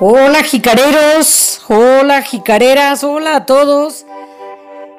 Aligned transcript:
Hola 0.00 0.44
jicareros, 0.44 1.60
hola 1.66 2.22
jicareras, 2.22 3.02
hola 3.02 3.34
a 3.34 3.46
todos. 3.46 4.06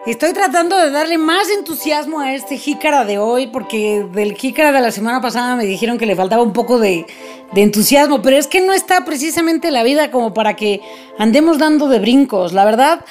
Estoy 0.05 0.33
tratando 0.33 0.77
de 0.77 0.91
darle 0.91 1.17
más 1.17 1.49
entusiasmo 1.49 2.19
a 2.19 2.33
este 2.33 2.57
jícara 2.57 3.05
de 3.05 3.17
hoy 3.17 3.47
porque 3.47 4.05
del 4.11 4.33
jícara 4.33 4.73
de 4.73 4.81
la 4.81 4.91
semana 4.91 5.21
pasada 5.21 5.55
me 5.55 5.63
dijeron 5.63 5.97
que 5.97 6.05
le 6.05 6.17
faltaba 6.17 6.43
un 6.43 6.51
poco 6.51 6.79
de, 6.79 7.05
de, 7.53 7.61
entusiasmo, 7.61 8.21
pero 8.21 8.35
es 8.35 8.47
que 8.47 8.59
no 8.59 8.73
está 8.73 9.05
precisamente 9.05 9.71
la 9.71 9.83
vida 9.83 10.11
como 10.11 10.33
para 10.33 10.57
que 10.57 10.81
andemos 11.17 11.59
dando 11.59 11.87
de 11.87 11.99
brincos. 11.99 12.51
La 12.51 12.65
verdad, 12.65 13.05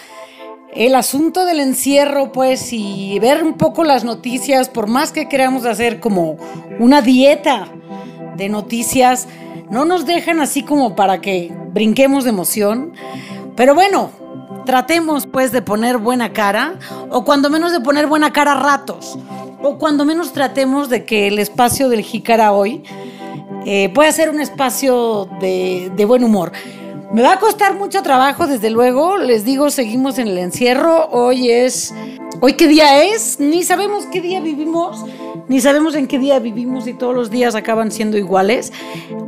el 0.74 0.94
asunto 0.94 1.46
del 1.46 1.58
encierro, 1.58 2.32
pues, 2.32 2.70
y 2.70 3.18
ver 3.18 3.42
un 3.42 3.54
poco 3.54 3.82
las 3.82 4.04
noticias, 4.04 4.68
por 4.68 4.88
más 4.88 5.10
que 5.10 5.26
queramos 5.26 5.64
hacer 5.64 6.00
como 6.00 6.36
una 6.78 7.00
dieta 7.00 7.72
de 8.36 8.50
noticias, 8.50 9.26
no 9.70 9.84
nos 9.84 10.06
dejan 10.06 10.40
así 10.40 10.62
como 10.62 10.96
para 10.96 11.20
que 11.20 11.54
brinquemos 11.72 12.24
de 12.24 12.30
emoción. 12.30 12.92
Pero 13.56 13.74
bueno, 13.74 14.10
tratemos 14.64 15.26
pues 15.26 15.52
de 15.52 15.62
poner 15.62 15.98
buena 15.98 16.32
cara, 16.32 16.74
o 17.10 17.24
cuando 17.24 17.50
menos 17.50 17.72
de 17.72 17.80
poner 17.80 18.06
buena 18.06 18.32
cara 18.32 18.52
a 18.52 18.60
ratos, 18.60 19.18
o 19.62 19.78
cuando 19.78 20.04
menos 20.04 20.32
tratemos 20.32 20.88
de 20.88 21.04
que 21.04 21.28
el 21.28 21.38
espacio 21.38 21.88
del 21.88 22.02
Jícara 22.02 22.52
hoy 22.52 22.82
eh, 23.66 23.90
pueda 23.94 24.12
ser 24.12 24.30
un 24.30 24.40
espacio 24.40 25.28
de 25.40 26.04
buen 26.06 26.22
humor. 26.24 26.52
Me 27.10 27.22
va 27.22 27.32
a 27.32 27.38
costar 27.38 27.74
mucho 27.74 28.02
trabajo, 28.02 28.46
desde 28.46 28.68
luego. 28.68 29.16
Les 29.16 29.42
digo, 29.42 29.70
seguimos 29.70 30.18
en 30.18 30.28
el 30.28 30.36
encierro. 30.36 31.08
Hoy 31.10 31.50
es. 31.50 31.94
¿Hoy 32.40 32.52
qué 32.52 32.68
día 32.68 33.02
es? 33.02 33.40
Ni 33.40 33.64
sabemos 33.64 34.06
qué 34.12 34.20
día 34.20 34.40
vivimos, 34.40 35.04
ni 35.48 35.60
sabemos 35.60 35.96
en 35.96 36.06
qué 36.06 36.20
día 36.20 36.38
vivimos 36.38 36.86
y 36.86 36.94
todos 36.94 37.12
los 37.12 37.30
días 37.30 37.56
acaban 37.56 37.90
siendo 37.90 38.16
iguales. 38.16 38.72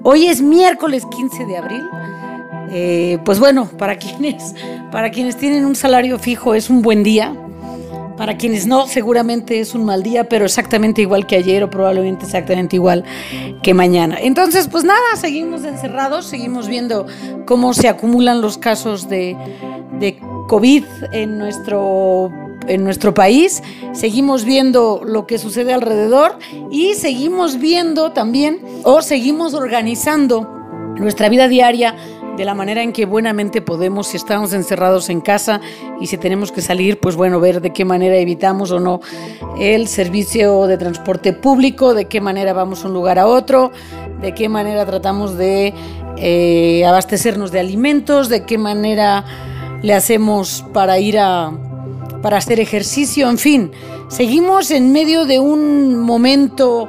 Hoy 0.05 0.27
es 0.27 0.41
miércoles 0.41 1.05
15 1.07 1.45
de 1.45 1.57
abril. 1.57 1.83
Eh, 2.71 3.19
pues 3.25 3.41
bueno, 3.41 3.69
para 3.79 3.97
quienes, 3.99 4.55
para 4.93 5.11
quienes 5.11 5.37
tienen 5.37 5.65
un 5.65 5.75
salario 5.75 6.21
fijo 6.21 6.55
es 6.55 6.71
un 6.71 6.83
buen 6.83 7.03
día. 7.03 7.35
Para 8.17 8.37
quienes 8.37 8.67
no, 8.67 8.87
seguramente 8.87 9.59
es 9.59 9.75
un 9.75 9.85
mal 9.85 10.05
día, 10.05 10.29
pero 10.29 10.45
exactamente 10.45 11.03
igual 11.03 11.27
que 11.27 11.37
ayer 11.37 11.65
o 11.65 11.71
probablemente 11.71 12.27
exactamente 12.27 12.77
igual 12.77 13.03
que 13.63 13.75
mañana. 13.75 14.19
Entonces, 14.21 14.69
pues 14.69 14.85
nada, 14.85 15.17
seguimos 15.17 15.65
encerrados, 15.65 16.27
seguimos 16.27 16.69
viendo 16.69 17.07
cómo 17.47 17.73
se 17.75 17.89
acumulan 17.89 18.41
los 18.41 18.59
casos 18.59 19.09
de, 19.09 19.37
de 19.99 20.21
COVID 20.49 20.85
en 21.13 21.39
nuestro 21.39 22.31
en 22.69 22.85
nuestro 22.85 23.15
país, 23.15 23.63
seguimos 23.93 24.45
viendo 24.45 25.03
lo 25.05 25.27
que 25.27 25.39
sucede 25.39 25.73
alrededor 25.73 26.39
y 26.71 26.95
seguimos 26.95 27.59
viendo 27.59 28.13
también 28.13 28.61
o 28.85 29.03
seguimos 29.03 29.55
organizando 29.55 30.49
nuestra 30.97 31.29
vida 31.29 31.49
diaria 31.49 31.97
de 32.37 32.45
la 32.45 32.55
manera 32.55 32.83
en 32.83 32.93
que 32.93 33.05
buenamente 33.05 33.61
podemos, 33.61 34.09
si 34.09 34.17
estamos 34.17 34.53
encerrados 34.53 35.11
en 35.11 35.21
casa 35.21 35.61
y 36.01 36.07
si 36.07 36.17
tenemos 36.17 36.53
que 36.53 36.63
salir, 36.63 36.99
pues 36.99 37.17
bueno, 37.17 37.39
ver 37.39 37.61
de 37.61 37.73
qué 37.73 37.85
manera 37.85 38.17
evitamos 38.17 38.71
o 38.71 38.81
no 38.81 39.01
el 39.59 39.89
servicio 39.89 40.67
de 40.67 40.79
transporte 40.79 41.33
público, 41.33 41.93
de 41.93 42.07
qué 42.07 42.21
manera 42.21 42.53
vamos 42.53 42.81
de 42.81 42.89
un 42.89 42.95
lugar 42.95 43.19
a 43.19 43.27
otro, 43.27 43.73
de 44.23 44.33
qué 44.33 44.49
manera 44.49 44.87
tratamos 44.87 45.37
de 45.37 45.75
eh, 46.17 46.85
abastecernos 46.87 47.51
de 47.51 47.61
alimentos, 47.61 48.29
de 48.29 48.45
qué 48.45 48.57
manera 48.57 49.25
le 49.83 49.93
hacemos 49.93 50.65
para 50.73 50.99
ir 50.99 51.19
a 51.19 51.53
para 52.23 52.39
hacer 52.39 52.61
ejercicio, 52.61 53.29
en 53.29 53.39
fin, 53.39 53.73
seguimos 54.09 54.71
en 54.71 54.93
medio 54.93 55.25
de 55.25 55.39
un 55.39 55.97
momento 55.97 56.89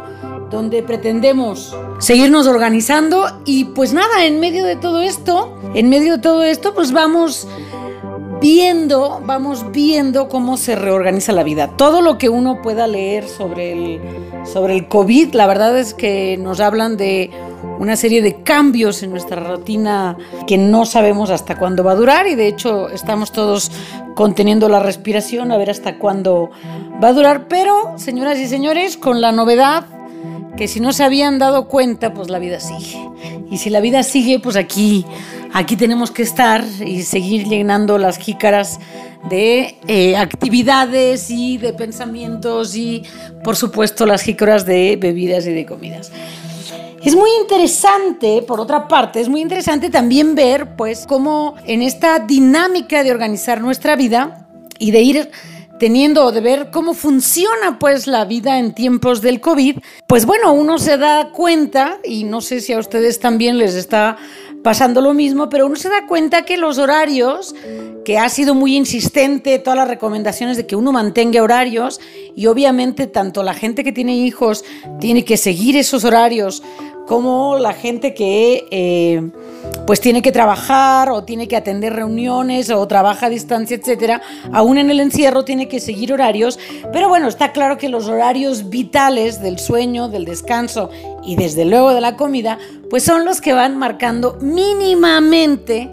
donde 0.49 0.83
pretendemos 0.83 1.75
seguirnos 1.99 2.47
organizando 2.47 3.25
y 3.45 3.65
pues 3.65 3.93
nada, 3.93 4.25
en 4.25 4.39
medio 4.39 4.65
de 4.65 4.75
todo 4.75 5.01
esto, 5.01 5.57
en 5.73 5.89
medio 5.89 6.17
de 6.17 6.21
todo 6.21 6.43
esto, 6.43 6.73
pues 6.73 6.91
vamos 6.91 7.47
viendo, 8.41 9.21
vamos 9.23 9.71
viendo 9.71 10.27
cómo 10.27 10.57
se 10.57 10.75
reorganiza 10.75 11.31
la 11.31 11.43
vida. 11.43 11.77
Todo 11.77 12.01
lo 12.01 12.17
que 12.17 12.27
uno 12.27 12.61
pueda 12.61 12.87
leer 12.87 13.27
sobre 13.27 13.71
el, 13.71 14.01
sobre 14.43 14.75
el 14.75 14.87
COVID, 14.87 15.33
la 15.33 15.47
verdad 15.47 15.77
es 15.77 15.93
que 15.93 16.37
nos 16.37 16.59
hablan 16.59 16.97
de 16.97 17.29
una 17.79 17.95
serie 17.95 18.21
de 18.21 18.43
cambios 18.43 19.03
en 19.03 19.11
nuestra 19.11 19.41
rutina 19.41 20.17
que 20.47 20.57
no 20.57 20.85
sabemos 20.85 21.29
hasta 21.29 21.57
cuándo 21.57 21.83
va 21.83 21.91
a 21.91 21.95
durar 21.95 22.27
y 22.27 22.35
de 22.35 22.47
hecho 22.47 22.89
estamos 22.89 23.31
todos 23.31 23.71
conteniendo 24.15 24.69
la 24.69 24.79
respiración 24.79 25.51
a 25.51 25.57
ver 25.57 25.69
hasta 25.69 25.97
cuándo 25.97 26.51
va 27.03 27.09
a 27.09 27.13
durar, 27.13 27.47
pero 27.47 27.97
señoras 27.97 28.37
y 28.39 28.47
señores, 28.47 28.97
con 28.97 29.21
la 29.21 29.31
novedad 29.31 29.85
que 30.57 30.67
si 30.67 30.79
no 30.79 30.93
se 30.93 31.03
habían 31.03 31.39
dado 31.39 31.67
cuenta, 31.67 32.13
pues 32.13 32.29
la 32.29 32.39
vida 32.39 32.59
sigue. 32.59 32.99
Y 33.49 33.57
si 33.57 33.69
la 33.69 33.79
vida 33.79 34.03
sigue, 34.03 34.39
pues 34.39 34.55
aquí, 34.55 35.05
aquí 35.53 35.75
tenemos 35.75 36.11
que 36.11 36.23
estar 36.23 36.63
y 36.85 37.03
seguir 37.03 37.47
llenando 37.47 37.97
las 37.97 38.17
jícaras 38.17 38.79
de 39.29 39.77
eh, 39.87 40.17
actividades 40.17 41.29
y 41.29 41.57
de 41.57 41.73
pensamientos 41.73 42.75
y, 42.75 43.03
por 43.43 43.55
supuesto, 43.55 44.05
las 44.05 44.21
jícaras 44.21 44.65
de 44.65 44.97
bebidas 44.99 45.45
y 45.47 45.53
de 45.53 45.65
comidas. 45.65 46.11
Es 47.03 47.15
muy 47.15 47.29
interesante, 47.41 48.43
por 48.43 48.59
otra 48.59 48.87
parte, 48.87 49.21
es 49.21 49.27
muy 49.27 49.41
interesante 49.41 49.89
también 49.89 50.35
ver, 50.35 50.75
pues, 50.75 51.07
cómo 51.07 51.55
en 51.65 51.81
esta 51.81 52.19
dinámica 52.19 53.03
de 53.03 53.11
organizar 53.11 53.59
nuestra 53.59 53.95
vida 53.95 54.47
y 54.77 54.91
de 54.91 55.01
ir 55.01 55.31
teniendo 55.81 56.31
de 56.31 56.41
ver 56.41 56.69
cómo 56.69 56.93
funciona 56.93 57.79
pues 57.79 58.05
la 58.05 58.23
vida 58.23 58.59
en 58.59 58.75
tiempos 58.75 59.19
del 59.19 59.41
COVID, 59.41 59.79
pues 60.05 60.27
bueno, 60.27 60.53
uno 60.53 60.77
se 60.77 60.95
da 60.95 61.31
cuenta, 61.31 61.97
y 62.03 62.23
no 62.23 62.39
sé 62.39 62.61
si 62.61 62.71
a 62.71 62.77
ustedes 62.77 63.19
también 63.19 63.57
les 63.57 63.73
está 63.73 64.15
pasando 64.63 65.01
lo 65.01 65.15
mismo, 65.15 65.49
pero 65.49 65.65
uno 65.65 65.75
se 65.75 65.89
da 65.89 66.05
cuenta 66.05 66.43
que 66.43 66.55
los 66.55 66.77
horarios, 66.77 67.55
que 68.05 68.19
ha 68.19 68.29
sido 68.29 68.53
muy 68.53 68.75
insistente 68.75 69.57
todas 69.57 69.77
las 69.77 69.87
recomendaciones 69.87 70.55
de 70.55 70.67
que 70.67 70.75
uno 70.75 70.91
mantenga 70.91 71.41
horarios, 71.41 71.99
y 72.35 72.45
obviamente 72.45 73.07
tanto 73.07 73.41
la 73.41 73.55
gente 73.55 73.83
que 73.83 73.91
tiene 73.91 74.15
hijos 74.15 74.63
tiene 74.99 75.25
que 75.25 75.35
seguir 75.35 75.75
esos 75.77 76.03
horarios, 76.03 76.61
como 77.07 77.57
la 77.57 77.73
gente 77.73 78.13
que 78.13 78.67
eh, 78.71 79.31
pues 79.85 79.99
tiene 79.99 80.21
que 80.21 80.31
trabajar 80.31 81.09
o 81.09 81.23
tiene 81.23 81.47
que 81.47 81.55
atender 81.55 81.93
reuniones 81.93 82.69
o 82.69 82.87
trabaja 82.87 83.25
a 83.25 83.29
distancia, 83.29 83.75
etcétera, 83.77 84.21
aún 84.53 84.77
en 84.77 84.89
el 84.89 84.99
encierro 84.99 85.43
tiene 85.43 85.67
que 85.67 85.79
seguir 85.79 86.13
horarios, 86.13 86.59
pero 86.93 87.09
bueno, 87.09 87.27
está 87.27 87.51
claro 87.51 87.77
que 87.77 87.89
los 87.89 88.07
horarios 88.07 88.69
vitales 88.69 89.41
del 89.41 89.59
sueño, 89.59 90.07
del 90.07 90.25
descanso 90.25 90.89
y 91.23 91.35
desde 91.35 91.65
luego 91.65 91.93
de 91.93 92.01
la 92.01 92.15
comida, 92.15 92.57
pues 92.89 93.03
son 93.03 93.25
los 93.25 93.41
que 93.41 93.53
van 93.53 93.77
marcando 93.77 94.37
mínimamente 94.41 95.89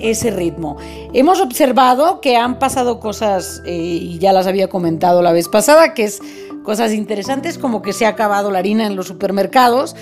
ese 0.00 0.30
ritmo. 0.30 0.76
Hemos 1.12 1.40
observado 1.40 2.20
que 2.20 2.36
han 2.36 2.58
pasado 2.58 3.00
cosas, 3.00 3.62
eh, 3.64 3.76
y 3.76 4.18
ya 4.18 4.32
las 4.32 4.46
había 4.46 4.68
comentado 4.68 5.22
la 5.22 5.32
vez 5.32 5.48
pasada, 5.48 5.94
que 5.94 6.04
es 6.04 6.20
cosas 6.64 6.92
interesantes 6.92 7.58
como 7.58 7.82
que 7.82 7.92
se 7.92 8.06
ha 8.06 8.10
acabado 8.10 8.50
la 8.50 8.58
harina 8.58 8.86
en 8.86 8.96
los 8.96 9.06
supermercados, 9.06 9.96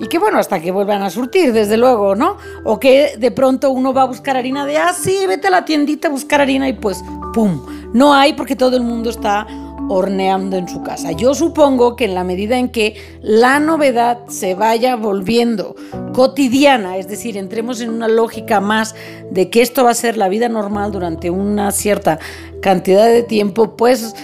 y 0.00 0.06
que 0.08 0.18
bueno, 0.18 0.38
hasta 0.38 0.60
que 0.60 0.70
vuelvan 0.72 1.02
a 1.02 1.10
surtir, 1.10 1.52
desde 1.52 1.76
luego, 1.76 2.14
¿no? 2.14 2.38
O 2.64 2.80
que 2.80 3.16
de 3.18 3.30
pronto 3.30 3.70
uno 3.70 3.92
va 3.92 4.02
a 4.02 4.06
buscar 4.06 4.36
harina 4.36 4.64
de, 4.64 4.78
ah, 4.78 4.94
sí, 4.94 5.26
vete 5.28 5.48
a 5.48 5.50
la 5.50 5.66
tiendita 5.66 6.08
a 6.08 6.10
buscar 6.10 6.40
harina 6.40 6.68
y 6.68 6.72
pues, 6.72 7.04
¡pum! 7.34 7.66
No 7.92 8.14
hay 8.14 8.32
porque 8.32 8.56
todo 8.56 8.76
el 8.76 8.82
mundo 8.82 9.10
está 9.10 9.46
horneando 9.90 10.56
en 10.56 10.68
su 10.68 10.82
casa. 10.82 11.12
Yo 11.12 11.34
supongo 11.34 11.96
que 11.96 12.04
en 12.04 12.14
la 12.14 12.24
medida 12.24 12.56
en 12.56 12.70
que 12.70 12.96
la 13.20 13.60
novedad 13.60 14.20
se 14.28 14.54
vaya 14.54 14.96
volviendo 14.96 15.74
cotidiana, 16.14 16.96
es 16.96 17.08
decir, 17.08 17.36
entremos 17.36 17.80
en 17.80 17.90
una 17.90 18.08
lógica 18.08 18.60
más 18.60 18.94
de 19.30 19.50
que 19.50 19.60
esto 19.60 19.84
va 19.84 19.90
a 19.90 19.94
ser 19.94 20.16
la 20.16 20.28
vida 20.28 20.48
normal 20.48 20.92
durante 20.92 21.28
una 21.28 21.72
cierta 21.72 22.20
cantidad 22.62 23.06
de 23.06 23.24
tiempo, 23.24 23.76
pues 23.76 24.14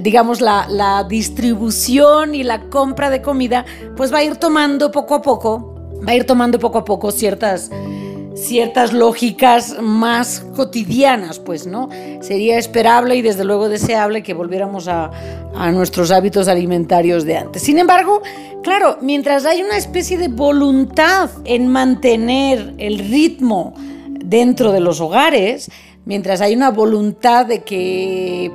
digamos, 0.00 0.40
la, 0.40 1.06
distribución 1.08 2.34
y 2.34 2.42
la 2.42 2.68
compra 2.68 3.10
de 3.10 3.22
comida, 3.22 3.64
pues 3.96 4.12
va 4.12 4.18
a 4.18 4.24
ir 4.24 4.36
tomando 4.36 4.90
poco 4.90 5.14
a 5.14 5.22
poco, 5.22 5.74
va 6.06 6.12
a 6.12 6.14
ir 6.14 6.24
tomando 6.24 6.58
poco 6.58 6.78
a 6.78 6.84
poco 6.84 7.10
ciertas, 7.10 7.70
ciertas 8.34 8.92
lógicas 8.92 9.76
más 9.80 10.44
cotidianas, 10.54 11.38
pues, 11.38 11.66
¿no? 11.66 11.88
Sería 12.20 12.58
esperable 12.58 13.16
y 13.16 13.22
desde 13.22 13.44
luego 13.44 13.68
deseable 13.68 14.22
que 14.22 14.34
volviéramos 14.34 14.88
a, 14.88 15.10
a 15.54 15.72
nuestros 15.72 16.10
hábitos 16.10 16.48
alimentarios 16.48 17.24
de 17.24 17.36
antes. 17.38 17.62
Sin 17.62 17.78
embargo, 17.78 18.22
claro, 18.62 18.98
mientras 19.00 19.44
hay 19.44 19.62
una 19.62 19.76
especie 19.76 20.18
de 20.18 20.28
voluntad 20.28 21.30
en 21.44 21.68
mantener 21.68 22.74
el 22.78 22.98
ritmo 22.98 23.74
dentro 24.08 24.72
de 24.72 24.80
los 24.80 25.00
hogares, 25.00 25.70
mientras 26.04 26.40
hay 26.40 26.54
una 26.54 26.70
voluntad 26.70 27.46
de 27.46 27.62
que 27.62 28.50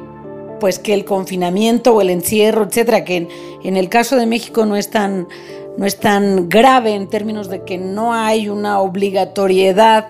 pues 0.64 0.80
que 0.80 0.94
el 0.94 1.04
confinamiento 1.04 1.94
o 1.94 2.00
el 2.00 2.10
encierro, 2.10 2.64
etcétera, 2.64 3.04
que 3.04 3.28
en, 3.66 3.76
el 3.76 3.90
caso 3.90 4.16
de 4.16 4.26
México 4.26 4.66
no 4.66 4.78
es 4.78 4.90
tan 4.90 5.28
no 5.76 5.86
es 5.86 6.00
tan 6.00 6.48
grave 6.48 6.96
en 6.96 7.10
términos 7.10 7.50
de 7.50 7.66
que 7.66 7.78
no 7.78 8.14
hay 8.14 8.48
una 8.48 8.80
obligatoriedad 8.80 10.08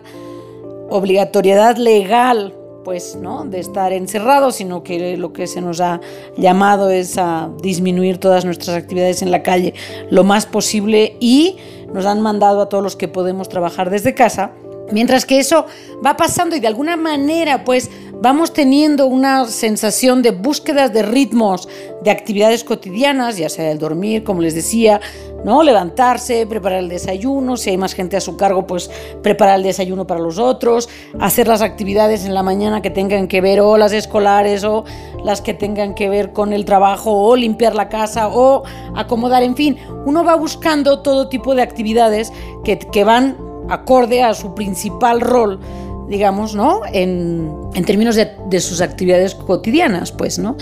obligatoriedad 0.91 1.77
legal 1.77 2.53
pues 2.83 3.15
no 3.15 3.45
de 3.45 3.61
estar 3.61 3.93
encerrado 3.93 4.51
sino 4.51 4.83
que 4.83 5.17
lo 5.17 5.33
que 5.33 5.47
se 5.47 5.59
nos 5.59 5.81
ha 5.81 5.99
llamado 6.37 6.91
es 6.91 7.17
a 7.17 7.49
disminuir 7.63 8.19
todas 8.19 8.45
nuestras 8.45 8.77
actividades 8.77 9.23
en 9.23 9.31
la 9.31 9.41
calle 9.41 9.73
lo 10.11 10.23
más 10.23 10.45
posible 10.45 11.17
y 11.19 11.57
nos 11.91 12.05
han 12.05 12.21
mandado 12.21 12.61
a 12.61 12.69
todos 12.69 12.83
los 12.83 12.95
que 12.95 13.07
podemos 13.07 13.49
trabajar 13.49 13.89
desde 13.89 14.13
casa 14.13 14.51
Mientras 14.91 15.25
que 15.25 15.39
eso 15.39 15.65
va 16.05 16.17
pasando 16.17 16.55
y 16.55 16.59
de 16.59 16.67
alguna 16.67 16.97
manera 16.97 17.63
pues 17.63 17.89
vamos 18.23 18.53
teniendo 18.53 19.07
una 19.07 19.45
sensación 19.47 20.21
de 20.21 20.31
búsquedas 20.31 20.93
de 20.93 21.03
ritmos, 21.03 21.67
de 22.03 22.09
actividades 22.09 22.63
cotidianas, 22.63 23.37
ya 23.37 23.49
sea 23.49 23.69
el 23.69 23.79
dormir, 23.79 24.23
como 24.23 24.41
les 24.41 24.55
decía, 24.55 25.01
¿no? 25.43 25.61
Levantarse, 25.61 26.47
preparar 26.47 26.79
el 26.79 26.87
desayuno, 26.87 27.57
si 27.57 27.71
hay 27.71 27.77
más 27.77 27.93
gente 27.93 28.15
a 28.15 28.21
su 28.21 28.37
cargo, 28.37 28.65
pues 28.65 28.89
preparar 29.21 29.57
el 29.57 29.63
desayuno 29.63 30.07
para 30.07 30.21
los 30.21 30.37
otros, 30.39 30.87
hacer 31.19 31.49
las 31.49 31.61
actividades 31.61 32.23
en 32.23 32.33
la 32.33 32.43
mañana 32.43 32.81
que 32.81 32.89
tengan 32.89 33.27
que 33.27 33.41
ver 33.41 33.59
o 33.59 33.77
las 33.77 33.91
escolares 33.91 34.63
o 34.63 34.85
las 35.23 35.41
que 35.41 35.53
tengan 35.53 35.93
que 35.93 36.07
ver 36.07 36.31
con 36.31 36.53
el 36.53 36.63
trabajo 36.63 37.11
o 37.11 37.35
limpiar 37.35 37.75
la 37.75 37.89
casa 37.89 38.29
o 38.29 38.63
acomodar, 38.95 39.43
en 39.43 39.55
fin, 39.55 39.77
uno 40.05 40.23
va 40.23 40.35
buscando 40.35 40.99
todo 40.99 41.27
tipo 41.27 41.55
de 41.55 41.61
actividades 41.61 42.31
que, 42.63 42.79
que 42.79 43.03
van 43.03 43.52
acorde 43.73 44.23
a 44.23 44.33
su 44.33 44.53
principal 44.53 45.21
rol, 45.21 45.59
digamos, 46.07 46.55
¿no? 46.55 46.81
En, 46.91 47.51
términos 47.85 48.15
de, 48.15 48.59
sus 48.59 48.81
actividades 48.81 49.35
cotidianas, 49.35 50.11
pues, 50.11 50.39
¿no? 50.39 50.55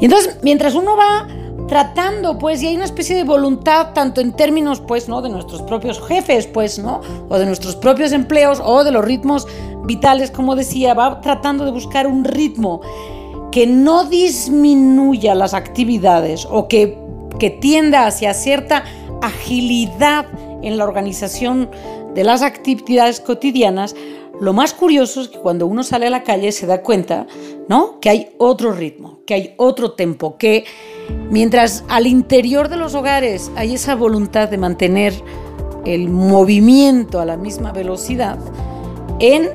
Y 0.00 0.04
entonces, 0.04 0.38
mientras 0.42 0.74
uno 0.74 0.96
va 0.96 1.26
tratando, 1.66 2.38
pues, 2.38 2.62
y 2.62 2.66
hay 2.66 2.76
una 2.76 2.84
especie 2.84 3.16
de 3.16 3.24
voluntad, 3.24 3.92
tanto 3.94 4.20
en 4.20 4.32
términos, 4.32 4.80
pues, 4.80 5.08
¿no? 5.08 5.22
De 5.22 5.28
nuestros 5.28 5.62
propios 5.62 6.00
jefes, 6.06 6.46
pues, 6.46 6.78
¿no? 6.78 7.00
O 7.28 7.38
de 7.38 7.46
nuestros 7.46 7.76
propios 7.76 8.12
empleos, 8.12 8.60
o 8.64 8.84
de 8.84 8.90
los 8.90 9.04
ritmos 9.04 9.46
vitales, 9.84 10.30
como 10.30 10.56
decía, 10.56 10.94
va 10.94 11.20
tratando 11.20 11.64
de 11.64 11.70
buscar 11.70 12.06
un 12.06 12.24
ritmo 12.24 12.80
que 13.50 13.66
no 13.66 14.04
disminuya 14.04 15.34
las 15.34 15.54
actividades 15.54 16.46
o 16.50 16.68
que, 16.68 16.98
que 17.38 17.50
tienda 17.50 18.06
hacia 18.06 18.34
cierta 18.34 18.84
agilidad 19.22 20.26
en 20.62 20.76
la 20.76 20.84
organización 20.84 21.70
de 22.18 22.24
las 22.24 22.42
actividades 22.42 23.20
cotidianas, 23.20 23.94
lo 24.40 24.52
más 24.52 24.74
curioso 24.74 25.20
es 25.20 25.28
que 25.28 25.38
cuando 25.38 25.68
uno 25.68 25.84
sale 25.84 26.08
a 26.08 26.10
la 26.10 26.24
calle 26.24 26.50
se 26.50 26.66
da 26.66 26.82
cuenta, 26.82 27.28
¿no? 27.68 28.00
Que 28.00 28.10
hay 28.10 28.30
otro 28.38 28.72
ritmo, 28.72 29.20
que 29.24 29.34
hay 29.34 29.54
otro 29.56 29.92
tempo, 29.92 30.36
que 30.36 30.64
mientras 31.30 31.84
al 31.88 32.08
interior 32.08 32.68
de 32.68 32.76
los 32.76 32.96
hogares 32.96 33.52
hay 33.54 33.74
esa 33.74 33.94
voluntad 33.94 34.48
de 34.48 34.58
mantener 34.58 35.14
el 35.84 36.08
movimiento 36.08 37.20
a 37.20 37.24
la 37.24 37.36
misma 37.36 37.70
velocidad, 37.70 38.36
en, 39.20 39.50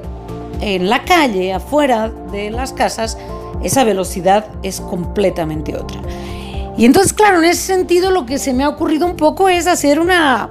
en 0.62 0.90
la 0.90 1.04
calle, 1.04 1.52
afuera 1.52 2.14
de 2.32 2.50
las 2.50 2.72
casas, 2.72 3.18
esa 3.62 3.84
velocidad 3.84 4.48
es 4.64 4.80
completamente 4.80 5.76
otra. 5.76 6.00
Y 6.78 6.86
entonces, 6.86 7.12
claro, 7.12 7.40
en 7.40 7.44
ese 7.44 7.62
sentido 7.62 8.10
lo 8.10 8.26
que 8.26 8.40
se 8.40 8.54
me 8.54 8.64
ha 8.64 8.70
ocurrido 8.70 9.06
un 9.06 9.18
poco 9.18 9.50
es 9.50 9.68
hacer 9.68 10.00
una 10.00 10.50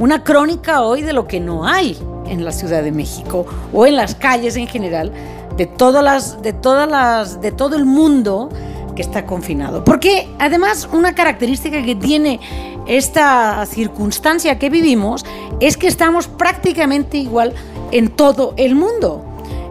una 0.00 0.24
crónica 0.24 0.80
hoy 0.80 1.02
de 1.02 1.12
lo 1.12 1.28
que 1.28 1.40
no 1.40 1.66
hay 1.66 1.96
en 2.26 2.42
la 2.42 2.52
Ciudad 2.52 2.82
de 2.82 2.90
México 2.90 3.44
o 3.70 3.86
en 3.86 3.96
las 3.96 4.14
calles 4.14 4.56
en 4.56 4.66
general 4.66 5.12
de 5.58 5.66
todas 5.66 6.02
las 6.02 6.40
de 6.40 6.54
todas 6.54 6.88
las 6.88 7.42
de 7.42 7.52
todo 7.52 7.76
el 7.76 7.84
mundo 7.84 8.48
que 8.96 9.02
está 9.02 9.26
confinado. 9.26 9.84
Porque 9.84 10.26
además 10.38 10.88
una 10.90 11.14
característica 11.14 11.82
que 11.82 11.94
tiene 11.94 12.40
esta 12.86 13.66
circunstancia 13.66 14.58
que 14.58 14.70
vivimos 14.70 15.26
es 15.60 15.76
que 15.76 15.86
estamos 15.86 16.28
prácticamente 16.28 17.18
igual 17.18 17.52
en 17.92 18.08
todo 18.08 18.54
el 18.56 18.76
mundo. 18.76 19.22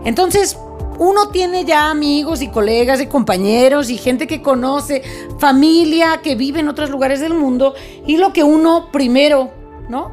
Entonces, 0.05 0.57
uno 0.99 1.29
tiene 1.29 1.65
ya 1.65 1.89
amigos 1.89 2.43
y 2.43 2.49
colegas 2.49 3.01
y 3.01 3.07
compañeros 3.07 3.89
y 3.89 3.97
gente 3.97 4.27
que 4.27 4.43
conoce, 4.43 5.01
familia 5.39 6.19
que 6.21 6.35
vive 6.35 6.59
en 6.59 6.69
otros 6.69 6.91
lugares 6.91 7.19
del 7.19 7.33
mundo 7.33 7.73
y 8.05 8.17
lo 8.17 8.31
que 8.31 8.43
uno 8.43 8.89
primero 8.91 9.58
¿no? 9.89 10.11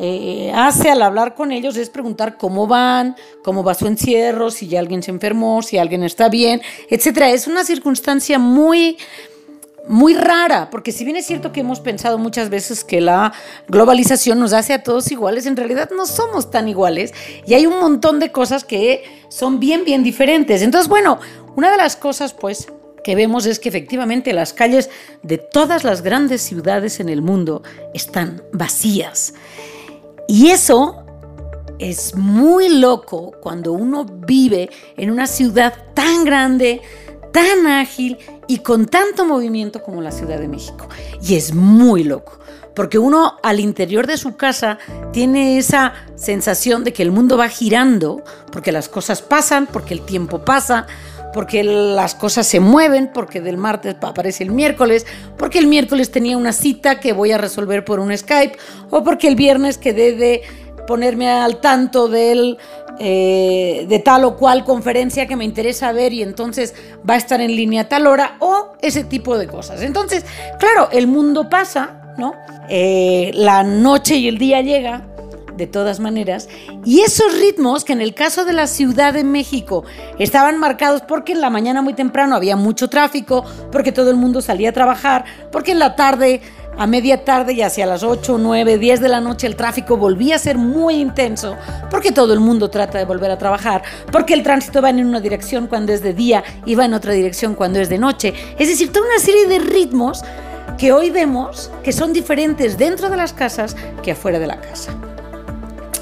Eh, 0.00 0.52
hace 0.54 0.90
al 0.90 1.02
hablar 1.02 1.34
con 1.34 1.50
ellos 1.50 1.76
es 1.76 1.90
preguntar 1.90 2.38
cómo 2.38 2.68
van, 2.68 3.16
cómo 3.42 3.64
va 3.64 3.74
su 3.74 3.88
encierro, 3.88 4.52
si 4.52 4.68
ya 4.68 4.78
alguien 4.78 5.02
se 5.02 5.10
enfermó, 5.10 5.60
si 5.60 5.76
alguien 5.76 6.04
está 6.04 6.28
bien, 6.28 6.62
etcétera. 6.88 7.30
Es 7.30 7.48
una 7.48 7.64
circunstancia 7.64 8.38
muy 8.38 8.96
muy 9.88 10.14
rara, 10.14 10.68
porque 10.70 10.92
si 10.92 11.04
bien 11.04 11.16
es 11.16 11.26
cierto 11.26 11.50
que 11.50 11.60
hemos 11.60 11.80
pensado 11.80 12.18
muchas 12.18 12.50
veces 12.50 12.84
que 12.84 13.00
la 13.00 13.32
globalización 13.68 14.38
nos 14.38 14.52
hace 14.52 14.74
a 14.74 14.82
todos 14.82 15.10
iguales, 15.10 15.46
en 15.46 15.56
realidad 15.56 15.90
no 15.96 16.04
somos 16.04 16.50
tan 16.50 16.68
iguales 16.68 17.14
y 17.46 17.54
hay 17.54 17.66
un 17.66 17.80
montón 17.80 18.20
de 18.20 18.30
cosas 18.30 18.64
que 18.64 19.02
son 19.30 19.58
bien, 19.58 19.84
bien 19.84 20.02
diferentes. 20.02 20.60
Entonces, 20.62 20.88
bueno, 20.88 21.18
una 21.56 21.70
de 21.70 21.78
las 21.78 21.96
cosas, 21.96 22.34
pues, 22.34 22.68
que 23.02 23.14
vemos 23.14 23.46
es 23.46 23.58
que 23.58 23.68
efectivamente 23.68 24.32
las 24.32 24.52
calles 24.52 24.90
de 25.22 25.38
todas 25.38 25.84
las 25.84 26.02
grandes 26.02 26.42
ciudades 26.42 27.00
en 27.00 27.08
el 27.08 27.22
mundo 27.22 27.62
están 27.94 28.42
vacías. 28.52 29.34
Y 30.26 30.48
eso 30.48 31.04
es 31.78 32.14
muy 32.14 32.68
loco 32.68 33.32
cuando 33.40 33.72
uno 33.72 34.04
vive 34.04 34.68
en 34.96 35.10
una 35.10 35.26
ciudad 35.26 35.74
tan 35.94 36.24
grande, 36.24 36.82
tan 37.32 37.66
ágil 37.66 38.18
y 38.46 38.58
con 38.58 38.86
tanto 38.86 39.24
movimiento 39.24 39.82
como 39.82 40.02
la 40.02 40.10
Ciudad 40.10 40.38
de 40.38 40.48
México. 40.48 40.88
Y 41.22 41.36
es 41.36 41.54
muy 41.54 42.04
loco, 42.04 42.38
porque 42.74 42.98
uno 42.98 43.36
al 43.42 43.60
interior 43.60 44.06
de 44.06 44.16
su 44.16 44.36
casa 44.36 44.78
tiene 45.12 45.58
esa 45.58 45.94
sensación 46.16 46.84
de 46.84 46.92
que 46.92 47.02
el 47.02 47.12
mundo 47.12 47.36
va 47.36 47.48
girando, 47.48 48.22
porque 48.50 48.72
las 48.72 48.88
cosas 48.88 49.22
pasan, 49.22 49.66
porque 49.66 49.94
el 49.94 50.00
tiempo 50.02 50.44
pasa, 50.44 50.86
porque 51.32 51.62
las 51.62 52.14
cosas 52.14 52.46
se 52.46 52.60
mueven, 52.60 53.10
porque 53.12 53.40
del 53.40 53.56
martes 53.56 53.96
aparece 54.02 54.44
el 54.44 54.50
miércoles, 54.50 55.06
porque 55.36 55.58
el 55.58 55.66
miércoles 55.66 56.10
tenía 56.10 56.36
una 56.36 56.52
cita 56.52 57.00
que 57.00 57.12
voy 57.12 57.32
a 57.32 57.38
resolver 57.38 57.84
por 57.84 58.00
un 58.00 58.16
Skype, 58.16 58.56
o 58.90 59.02
porque 59.04 59.28
el 59.28 59.36
viernes 59.36 59.78
quedé 59.78 60.12
de 60.12 60.42
ponerme 60.86 61.28
al 61.28 61.60
tanto 61.60 62.08
del, 62.08 62.56
eh, 62.98 63.84
de 63.88 63.98
tal 63.98 64.24
o 64.24 64.36
cual 64.36 64.64
conferencia 64.64 65.26
que 65.26 65.36
me 65.36 65.44
interesa 65.44 65.92
ver 65.92 66.14
y 66.14 66.22
entonces 66.22 66.74
va 67.08 67.14
a 67.14 67.18
estar 67.18 67.40
en 67.40 67.54
línea 67.54 67.82
a 67.82 67.88
tal 67.88 68.06
hora, 68.06 68.36
o 68.40 68.72
ese 68.80 69.04
tipo 69.04 69.36
de 69.36 69.46
cosas. 69.46 69.82
Entonces, 69.82 70.24
claro, 70.58 70.88
el 70.90 71.06
mundo 71.06 71.48
pasa, 71.50 72.14
¿no? 72.16 72.34
Eh, 72.70 73.30
la 73.34 73.62
noche 73.62 74.16
y 74.16 74.28
el 74.28 74.38
día 74.38 74.62
llega, 74.62 75.06
de 75.58 75.66
todas 75.66 76.00
maneras. 76.00 76.48
Y 76.84 77.00
esos 77.00 77.38
ritmos 77.38 77.84
que 77.84 77.92
en 77.92 78.00
el 78.00 78.14
caso 78.14 78.46
de 78.46 78.54
la 78.54 78.66
Ciudad 78.66 79.12
de 79.12 79.24
México 79.24 79.84
estaban 80.18 80.58
marcados 80.58 81.02
porque 81.02 81.32
en 81.32 81.42
la 81.42 81.50
mañana 81.50 81.82
muy 81.82 81.92
temprano 81.92 82.34
había 82.34 82.56
mucho 82.56 82.88
tráfico, 82.88 83.44
porque 83.70 83.92
todo 83.92 84.10
el 84.10 84.16
mundo 84.16 84.40
salía 84.40 84.70
a 84.70 84.72
trabajar, 84.72 85.24
porque 85.52 85.72
en 85.72 85.80
la 85.80 85.96
tarde, 85.96 86.40
a 86.78 86.86
media 86.86 87.24
tarde 87.24 87.52
y 87.52 87.62
hacia 87.62 87.86
las 87.86 88.04
8, 88.04 88.38
9, 88.38 88.78
10 88.78 89.00
de 89.00 89.08
la 89.08 89.20
noche 89.20 89.48
el 89.48 89.56
tráfico 89.56 89.96
volvía 89.96 90.36
a 90.36 90.38
ser 90.38 90.56
muy 90.56 90.94
intenso, 90.94 91.56
porque 91.90 92.12
todo 92.12 92.32
el 92.32 92.40
mundo 92.40 92.70
trata 92.70 92.98
de 92.98 93.04
volver 93.04 93.30
a 93.32 93.38
trabajar, 93.38 93.82
porque 94.12 94.34
el 94.34 94.44
tránsito 94.44 94.80
va 94.80 94.90
en 94.90 95.04
una 95.04 95.20
dirección 95.20 95.66
cuando 95.66 95.92
es 95.92 96.02
de 96.02 96.14
día 96.14 96.44
y 96.64 96.76
va 96.76 96.84
en 96.84 96.94
otra 96.94 97.12
dirección 97.12 97.54
cuando 97.54 97.80
es 97.80 97.88
de 97.88 97.98
noche. 97.98 98.32
Es 98.58 98.68
decir, 98.68 98.92
toda 98.92 99.06
una 99.06 99.18
serie 99.18 99.46
de 99.46 99.58
ritmos 99.58 100.22
que 100.78 100.92
hoy 100.92 101.10
vemos 101.10 101.70
que 101.82 101.92
son 101.92 102.12
diferentes 102.12 102.78
dentro 102.78 103.10
de 103.10 103.16
las 103.16 103.32
casas 103.32 103.76
que 104.02 104.12
afuera 104.12 104.38
de 104.38 104.46
la 104.46 104.60
casa. 104.60 105.07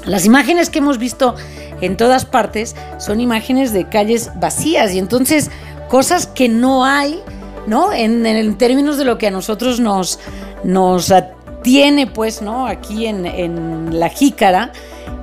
Las 0.07 0.25
imágenes 0.25 0.69
que 0.69 0.79
hemos 0.79 0.97
visto 0.97 1.35
en 1.81 1.97
todas 1.97 2.25
partes 2.25 2.75
son 2.97 3.19
imágenes 3.19 3.73
de 3.73 3.87
calles 3.87 4.31
vacías 4.35 4.93
y 4.93 4.99
entonces 4.99 5.51
cosas 5.89 6.27
que 6.27 6.49
no 6.49 6.85
hay, 6.85 7.21
¿no? 7.67 7.93
En, 7.93 8.57
términos 8.57 8.97
de 8.97 9.05
lo 9.05 9.17
que 9.17 9.27
a 9.27 9.31
nosotros 9.31 9.79
nos, 9.79 10.19
nos 10.63 11.11
atiene, 11.11 12.07
pues, 12.07 12.41
¿no? 12.41 12.67
Aquí 12.67 13.05
en, 13.05 13.99
la 13.99 14.09
jícara, 14.09 14.71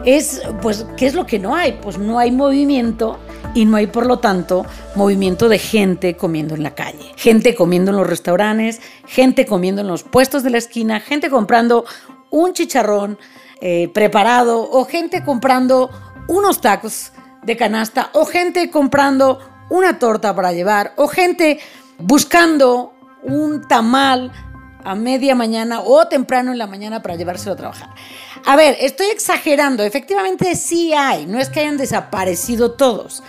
es, 0.04 0.42
pues, 0.60 0.86
¿qué 0.96 1.06
es 1.06 1.14
lo 1.14 1.24
que 1.26 1.38
no 1.38 1.54
hay? 1.54 1.78
Pues 1.82 1.98
no 1.98 2.18
hay 2.18 2.30
movimiento 2.30 3.18
y 3.54 3.64
no 3.64 3.76
hay, 3.76 3.86
por 3.86 4.04
lo 4.04 4.18
tanto, 4.18 4.66
movimiento 4.94 5.48
de 5.48 5.58
gente 5.58 6.16
comiendo 6.16 6.54
en 6.54 6.62
la 6.62 6.74
calle. 6.74 7.12
Gente 7.16 7.54
comiendo 7.54 7.90
en 7.90 7.96
los 7.96 8.06
restaurantes, 8.06 8.80
gente 9.06 9.46
comiendo 9.46 9.80
en 9.80 9.88
los 9.88 10.02
puestos 10.02 10.42
de 10.42 10.50
la 10.50 10.58
esquina, 10.58 11.00
gente 11.00 11.30
comprando 11.30 11.84
un 12.30 12.52
chicharrón, 12.52 13.18
eh, 13.66 13.88
preparado, 13.88 14.68
o 14.70 14.84
gente 14.84 15.24
comprando 15.24 15.88
unos 16.28 16.60
tacos 16.60 17.12
de 17.44 17.56
canasta, 17.56 18.10
o 18.12 18.26
gente 18.26 18.70
comprando 18.70 19.38
una 19.70 19.98
torta 19.98 20.36
para 20.36 20.52
llevar, 20.52 20.92
o 20.96 21.08
gente 21.08 21.58
buscando 21.98 22.92
un 23.22 23.66
tamal 23.66 24.30
a 24.84 24.94
media 24.94 25.34
mañana 25.34 25.80
o 25.80 26.06
temprano 26.08 26.52
en 26.52 26.58
la 26.58 26.66
mañana 26.66 27.00
para 27.00 27.16
llevárselo 27.16 27.54
a 27.54 27.56
trabajar. 27.56 27.88
A 28.44 28.54
ver, 28.54 28.76
estoy 28.80 29.06
exagerando, 29.06 29.82
efectivamente 29.82 30.56
sí 30.56 30.92
hay, 30.92 31.24
no 31.24 31.38
es 31.38 31.48
que 31.48 31.60
hayan 31.60 31.78
desaparecido 31.78 32.72
todos, 32.72 33.22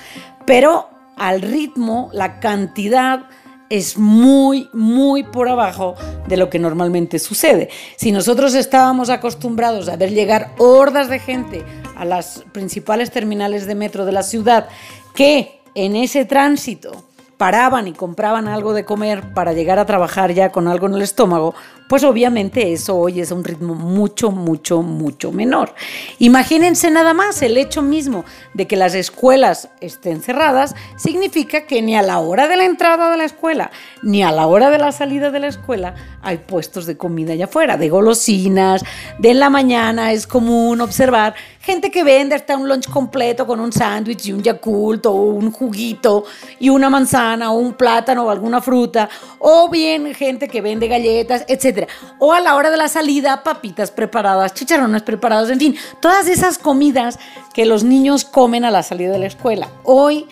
pero 0.45 0.89
al 1.15 1.41
ritmo, 1.41 2.09
la 2.11 2.41
cantidad 2.41 3.29
es 3.69 3.98
muy, 3.98 4.69
muy 4.74 5.24
por 5.24 5.50
abajo 5.50 5.95
de 6.27 6.38
lo 6.38 6.50
que 6.50 6.60
normalmente 6.60 7.19
sucede. 7.19 7.69
Si 7.95 8.12
nosotros 8.12 8.53
estábamos 8.53 9.10
acostumbrados 9.10 9.89
a 9.89 9.95
ver 9.95 10.12
llegar 10.12 10.51
hordas 10.57 11.10
de 11.10 11.19
gente 11.19 11.63
a 11.95 12.05
las 12.05 12.43
principales 12.51 13.12
terminales 13.12 13.65
de 13.65 13.75
metro 13.75 14.05
de 14.05 14.12
la 14.12 14.24
ciudad, 14.24 14.67
que 15.13 15.62
en 15.74 15.95
ese 15.95 16.25
tránsito 16.25 17.05
paraban 17.37 17.87
y 17.87 17.93
compraban 17.93 18.47
algo 18.47 18.73
de 18.73 18.85
comer 18.85 19.33
para 19.33 19.53
llegar 19.53 19.79
a 19.79 19.85
trabajar 19.85 20.33
ya 20.33 20.51
con 20.51 20.67
algo 20.67 20.87
en 20.87 20.93
el 20.93 21.01
estómago, 21.01 21.53
pues 21.87 22.03
obviamente 22.03 22.73
eso 22.73 22.97
hoy 22.97 23.19
es 23.19 23.31
un 23.31 23.43
ritmo 23.43 23.75
mucho, 23.75 24.31
mucho, 24.31 24.81
mucho 24.81 25.31
menor. 25.31 25.73
Imagínense 26.17 26.89
nada 26.89 27.13
más, 27.13 27.41
el 27.41 27.57
hecho 27.57 27.81
mismo 27.81 28.25
de 28.53 28.67
que 28.67 28.75
las 28.75 28.95
escuelas 28.95 29.69
estén 29.81 30.21
cerradas 30.21 30.75
significa 30.95 31.67
que 31.67 31.81
ni 31.81 31.95
a 31.95 32.01
la 32.01 32.19
hora 32.19 32.47
de 32.47 32.57
la 32.57 32.65
entrada 32.65 33.11
de 33.11 33.17
la 33.17 33.25
escuela 33.25 33.71
ni 34.01 34.23
a 34.23 34.31
la 34.31 34.47
hora 34.47 34.71
de 34.71 34.79
la 34.79 34.91
salida 34.91 35.29
de 35.29 35.39
la 35.39 35.47
escuela 35.47 35.93
hay 36.21 36.37
puestos 36.37 36.85
de 36.85 36.97
comida 36.97 37.33
allá 37.33 37.45
afuera, 37.45 37.77
de 37.77 37.89
golosinas, 37.89 38.83
de 39.19 39.31
en 39.31 39.39
la 39.39 39.49
mañana 39.49 40.11
es 40.11 40.25
común 40.27 40.81
observar 40.81 41.35
gente 41.65 41.89
que 41.89 42.03
vende 42.03 42.36
hasta 42.36 42.55
un 42.55 42.69
lunch 42.69 42.89
completo 42.89 43.48
con 43.48 43.60
un 43.60 43.72
sándwich 43.72 44.27
y 44.27 44.34
un 44.34 44.43
yakult 44.43 45.05
o 45.07 45.13
un 45.13 45.51
juguito 45.51 46.24
y 46.60 46.69
una 46.69 46.89
manzana 46.89 47.51
o 47.51 47.57
un 47.57 47.74
plátano 47.74 48.25
o 48.25 48.29
alguna 48.29 48.62
fruta, 48.62 49.10
o 49.39 49.69
bien 49.69 50.13
gente 50.13 50.48
que 50.48 50.62
vende 50.62 50.88
galletas, 50.88 51.43
etc 51.48 51.88
o 52.19 52.34
a 52.34 52.39
la 52.39 52.55
hora 52.55 52.72
de 52.72 52.77
la 52.77 52.88
salida, 52.88 53.43
papitas 53.43 53.91
preparadas, 53.91 54.53
chicharrones 54.53 55.03
preparados, 55.03 55.50
en 55.50 55.60
fin, 55.60 55.75
todas 56.00 56.27
esas 56.27 56.57
comidas 56.57 57.19
que 57.53 57.65
los 57.65 57.84
niños 57.84 58.25
comen 58.25 58.65
a 58.65 58.72
la 58.72 58.84
salida 58.84 59.12
de 59.12 59.19
la 59.19 59.27
escuela. 59.27 59.69
Hoy, 59.84 60.27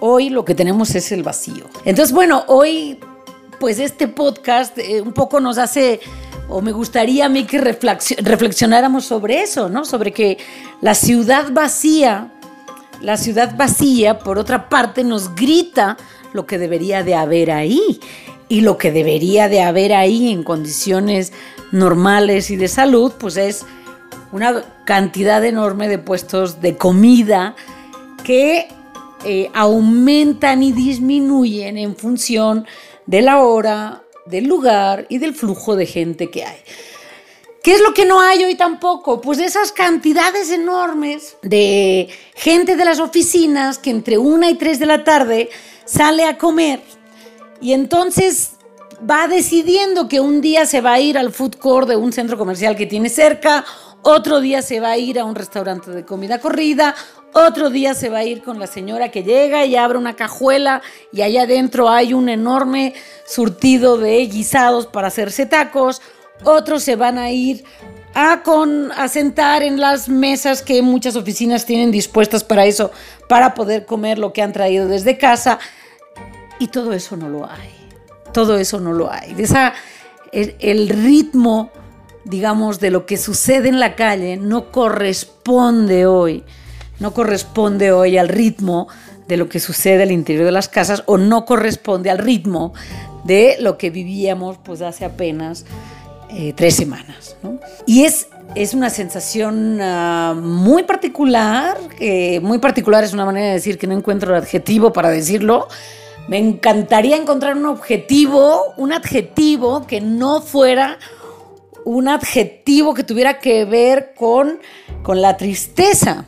hoy 0.00 0.30
lo 0.30 0.44
que 0.44 0.54
tenemos 0.54 0.94
es 0.94 1.12
el 1.12 1.22
vacío. 1.22 1.64
Entonces, 1.84 2.14
bueno, 2.14 2.44
hoy, 2.48 2.98
pues 3.58 3.78
este 3.78 4.08
podcast 4.08 4.76
eh, 4.78 5.00
un 5.00 5.12
poco 5.12 5.40
nos 5.40 5.58
hace 5.58 6.00
o 6.50 6.60
me 6.60 6.72
gustaría 6.72 7.26
a 7.26 7.28
mí 7.28 7.44
que 7.44 7.58
reflexionáramos 7.58 9.04
sobre 9.04 9.42
eso, 9.42 9.68
¿no? 9.68 9.84
Sobre 9.84 10.12
que 10.12 10.38
la 10.80 10.94
ciudad 10.94 11.52
vacía, 11.52 12.32
la 13.00 13.16
ciudad 13.16 13.56
vacía, 13.56 14.18
por 14.18 14.38
otra 14.38 14.68
parte, 14.68 15.04
nos 15.04 15.34
grita 15.34 15.96
lo 16.32 16.46
que 16.46 16.58
debería 16.58 17.02
de 17.02 17.14
haber 17.14 17.50
ahí 17.50 18.00
y 18.48 18.62
lo 18.62 18.78
que 18.78 18.90
debería 18.90 19.48
de 19.48 19.62
haber 19.62 19.92
ahí 19.92 20.32
en 20.32 20.42
condiciones 20.42 21.32
normales 21.70 22.50
y 22.50 22.56
de 22.56 22.68
salud, 22.68 23.12
pues 23.18 23.36
es 23.36 23.64
una 24.32 24.64
cantidad 24.84 25.44
enorme 25.44 25.88
de 25.88 25.98
puestos 25.98 26.60
de 26.60 26.76
comida 26.76 27.54
que 28.24 28.68
eh, 29.24 29.50
aumentan 29.54 30.62
y 30.62 30.72
disminuyen 30.72 31.78
en 31.78 31.94
función 31.94 32.66
de 33.06 33.22
la 33.22 33.42
hora, 33.42 34.02
del 34.30 34.46
lugar 34.46 35.06
y 35.08 35.18
del 35.18 35.34
flujo 35.34 35.76
de 35.76 35.86
gente 35.86 36.30
que 36.30 36.44
hay. 36.44 36.58
¿Qué 37.62 37.74
es 37.74 37.82
lo 37.82 37.92
que 37.92 38.06
no 38.06 38.20
hay 38.20 38.42
hoy 38.42 38.54
tampoco? 38.54 39.20
Pues 39.20 39.38
esas 39.38 39.70
cantidades 39.70 40.50
enormes 40.50 41.36
de 41.42 42.08
gente 42.34 42.74
de 42.76 42.84
las 42.86 43.00
oficinas 43.00 43.78
que 43.78 43.90
entre 43.90 44.16
una 44.16 44.48
y 44.48 44.54
tres 44.54 44.78
de 44.78 44.86
la 44.86 45.04
tarde 45.04 45.50
sale 45.84 46.24
a 46.24 46.38
comer 46.38 46.80
y 47.60 47.74
entonces 47.74 48.52
va 49.08 49.28
decidiendo 49.28 50.08
que 50.08 50.20
un 50.20 50.40
día 50.40 50.64
se 50.64 50.80
va 50.80 50.94
a 50.94 51.00
ir 51.00 51.18
al 51.18 51.32
food 51.32 51.56
court 51.56 51.88
de 51.88 51.96
un 51.96 52.12
centro 52.12 52.38
comercial 52.38 52.76
que 52.76 52.86
tiene 52.86 53.10
cerca, 53.10 53.64
otro 54.02 54.40
día 54.40 54.62
se 54.62 54.80
va 54.80 54.92
a 54.92 54.98
ir 54.98 55.18
a 55.18 55.24
un 55.24 55.34
restaurante 55.34 55.90
de 55.90 56.04
comida 56.06 56.40
corrida, 56.40 56.94
otro 57.32 57.70
día 57.70 57.94
se 57.94 58.08
va 58.08 58.18
a 58.18 58.24
ir 58.24 58.42
con 58.42 58.58
la 58.58 58.66
señora 58.66 59.10
que 59.10 59.22
llega 59.22 59.64
y 59.64 59.76
abre 59.76 59.98
una 59.98 60.16
cajuela 60.16 60.82
y 61.12 61.22
allá 61.22 61.42
adentro 61.42 61.88
hay 61.88 62.14
un 62.14 62.28
enorme 62.28 62.94
surtido 63.26 63.98
de 63.98 64.26
guisados 64.26 64.86
para 64.86 65.08
hacerse 65.08 65.46
tacos, 65.46 66.02
otros 66.44 66.82
se 66.82 66.96
van 66.96 67.18
a 67.18 67.30
ir 67.30 67.64
a, 68.14 69.08
sentar 69.08 69.62
en 69.62 69.80
las 69.80 70.08
mesas 70.08 70.62
que 70.62 70.82
muchas 70.82 71.16
oficinas 71.16 71.64
tienen 71.64 71.90
dispuestas 71.90 72.44
para 72.44 72.66
eso, 72.66 72.90
para 73.28 73.54
poder 73.54 73.86
comer 73.86 74.18
lo 74.18 74.32
que 74.32 74.42
han 74.42 74.52
traído 74.52 74.88
desde 74.88 75.18
casa. 75.18 75.58
Y 76.58 76.68
todo 76.68 76.92
eso 76.92 77.16
no 77.16 77.28
lo 77.28 77.48
hay. 77.48 77.70
Todo 78.32 78.58
eso 78.58 78.80
no 78.80 78.92
lo 78.92 79.10
hay. 79.10 79.34
Esa, 79.38 79.74
el, 80.32 80.88
ritmo, 80.88 81.70
digamos, 82.24 82.80
de 82.80 82.90
lo 82.90 83.06
que 83.06 83.16
sucede 83.16 83.68
en 83.68 83.80
la 83.80 83.96
calle 83.96 84.36
no 84.36 84.70
corresponde 84.70 86.06
hoy. 86.06 86.44
No 87.00 87.12
corresponde 87.12 87.92
hoy 87.92 88.18
al 88.18 88.28
ritmo 88.28 88.88
de 89.26 89.36
lo 89.36 89.48
que 89.48 89.58
sucede 89.58 90.02
al 90.02 90.12
interior 90.12 90.44
de 90.44 90.52
las 90.52 90.68
casas 90.68 91.02
o 91.06 91.16
no 91.16 91.44
corresponde 91.44 92.10
al 92.10 92.18
ritmo 92.18 92.72
de 93.24 93.56
lo 93.60 93.78
que 93.78 93.90
vivíamos 93.90 94.58
pues 94.58 94.82
hace 94.82 95.04
apenas 95.04 95.64
eh, 96.30 96.52
tres 96.54 96.76
semanas. 96.76 97.36
Y 97.86 98.04
es, 98.04 98.28
es 98.54 98.74
una 98.74 98.90
sensación 98.90 99.80
ah, 99.80 100.34
muy 100.40 100.84
particular, 100.84 101.76
muy 102.42 102.58
particular 102.58 103.02
es 103.02 103.12
una 103.12 103.24
manera 103.24 103.48
de 103.48 103.52
decir 103.54 103.78
que 103.78 103.86
no 103.86 103.96
encuentro 103.96 104.30
el 104.30 104.42
adjetivo 104.42 104.92
para 104.92 105.10
decirlo, 105.10 105.68
me 106.28 106.38
encantaría 106.38 107.16
encontrar 107.16 107.56
un 107.56 107.66
objetivo, 107.66 108.74
un 108.76 108.92
adjetivo 108.92 109.86
que 109.86 110.00
no 110.00 110.40
fuera 110.40 110.98
un 111.84 112.08
adjetivo 112.08 112.94
que 112.94 113.04
tuviera 113.04 113.38
que 113.38 113.64
ver 113.64 114.14
con, 114.16 114.60
con 115.02 115.20
la 115.20 115.36
tristeza, 115.36 116.26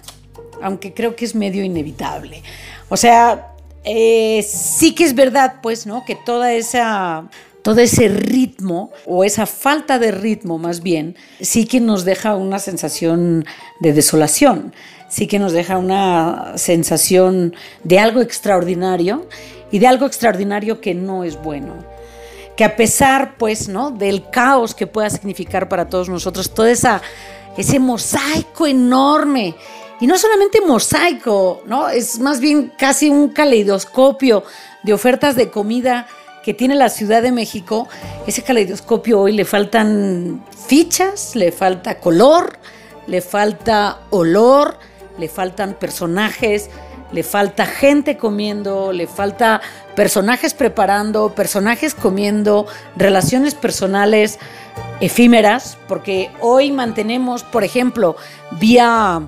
aunque 0.62 0.92
creo 0.94 1.16
que 1.16 1.24
es 1.24 1.34
medio 1.34 1.64
inevitable. 1.64 2.42
O 2.88 2.96
sea, 2.96 3.54
eh, 3.84 4.46
sí 4.48 4.94
que 4.94 5.04
es 5.04 5.14
verdad, 5.14 5.56
pues, 5.62 5.86
¿no? 5.86 6.04
Que 6.04 6.14
toda 6.14 6.52
esa, 6.52 7.28
todo 7.62 7.80
ese 7.80 8.08
ritmo, 8.08 8.90
o 9.06 9.24
esa 9.24 9.46
falta 9.46 9.98
de 9.98 10.10
ritmo 10.10 10.58
más 10.58 10.82
bien, 10.82 11.16
sí 11.40 11.66
que 11.66 11.80
nos 11.80 12.04
deja 12.04 12.34
una 12.34 12.58
sensación 12.58 13.44
de 13.80 13.92
desolación, 13.92 14.72
sí 15.08 15.26
que 15.26 15.38
nos 15.38 15.52
deja 15.52 15.78
una 15.78 16.52
sensación 16.56 17.54
de 17.84 17.98
algo 17.98 18.20
extraordinario 18.20 19.28
y 19.70 19.78
de 19.78 19.86
algo 19.86 20.06
extraordinario 20.06 20.80
que 20.80 20.94
no 20.94 21.24
es 21.24 21.40
bueno. 21.40 21.74
Que 22.56 22.64
a 22.64 22.76
pesar, 22.76 23.36
pues, 23.38 23.68
¿no? 23.68 23.90
Del 23.90 24.28
caos 24.30 24.74
que 24.74 24.86
pueda 24.86 25.08
significar 25.08 25.68
para 25.68 25.88
todos 25.88 26.08
nosotros, 26.08 26.52
todo 26.52 26.66
esa, 26.66 27.00
ese 27.56 27.78
mosaico 27.78 28.66
enorme, 28.66 29.54
y 30.02 30.08
no 30.08 30.18
solamente 30.18 30.60
mosaico, 30.60 31.62
¿no? 31.64 31.88
Es 31.88 32.18
más 32.18 32.40
bien 32.40 32.72
casi 32.76 33.08
un 33.08 33.28
caleidoscopio 33.28 34.42
de 34.82 34.92
ofertas 34.92 35.36
de 35.36 35.48
comida 35.48 36.08
que 36.42 36.52
tiene 36.54 36.74
la 36.74 36.88
Ciudad 36.88 37.22
de 37.22 37.30
México. 37.30 37.86
Ese 38.26 38.42
caleidoscopio 38.42 39.20
hoy 39.20 39.30
le 39.30 39.44
faltan 39.44 40.44
fichas, 40.66 41.36
le 41.36 41.52
falta 41.52 42.00
color, 42.00 42.58
le 43.06 43.20
falta 43.20 44.00
olor, 44.10 44.76
le 45.20 45.28
faltan 45.28 45.74
personajes, 45.74 46.68
le 47.12 47.22
falta 47.22 47.64
gente 47.64 48.16
comiendo, 48.16 48.92
le 48.92 49.06
falta 49.06 49.60
personajes 49.94 50.52
preparando, 50.52 51.32
personajes 51.32 51.94
comiendo, 51.94 52.66
relaciones 52.96 53.54
personales 53.54 54.40
efímeras, 55.00 55.78
porque 55.86 56.32
hoy 56.40 56.72
mantenemos, 56.72 57.44
por 57.44 57.62
ejemplo, 57.62 58.16
vía 58.58 59.22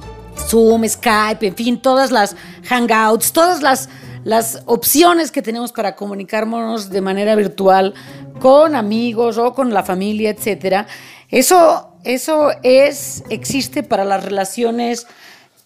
Zoom, 0.46 0.86
Skype, 0.86 1.46
en 1.46 1.54
fin, 1.54 1.80
todas 1.80 2.10
las 2.10 2.36
hangouts, 2.64 3.32
todas 3.32 3.62
las, 3.62 3.88
las 4.24 4.62
opciones 4.66 5.30
que 5.30 5.42
tenemos 5.42 5.72
para 5.72 5.96
comunicarnos 5.96 6.90
de 6.90 7.00
manera 7.00 7.34
virtual 7.36 7.94
con 8.40 8.74
amigos 8.74 9.38
o 9.38 9.54
con 9.54 9.72
la 9.72 9.82
familia, 9.82 10.30
etcétera. 10.30 10.86
Eso, 11.30 11.96
eso 12.04 12.50
es, 12.62 13.24
existe 13.30 13.82
para 13.82 14.04
las 14.04 14.24
relaciones 14.24 15.06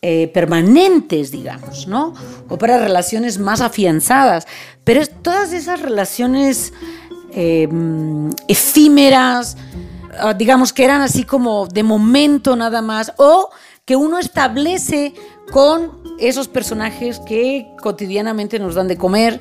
eh, 0.00 0.30
permanentes, 0.32 1.32
digamos, 1.32 1.88
¿no? 1.88 2.14
O 2.48 2.56
para 2.56 2.78
relaciones 2.78 3.38
más 3.38 3.60
afianzadas. 3.60 4.46
Pero 4.84 5.04
todas 5.06 5.52
esas 5.52 5.82
relaciones 5.82 6.72
em, 7.32 8.30
efímeras, 8.46 9.56
ah, 10.20 10.34
digamos 10.34 10.72
que 10.72 10.84
eran 10.84 11.00
así 11.00 11.24
como 11.24 11.66
de 11.66 11.82
momento 11.82 12.54
nada 12.54 12.80
más, 12.80 13.12
o 13.16 13.50
que 13.88 13.96
uno 13.96 14.18
establece 14.18 15.14
con 15.50 16.02
esos 16.18 16.46
personajes 16.46 17.20
que 17.20 17.68
cotidianamente 17.80 18.58
nos 18.58 18.74
dan 18.74 18.86
de 18.86 18.98
comer, 18.98 19.40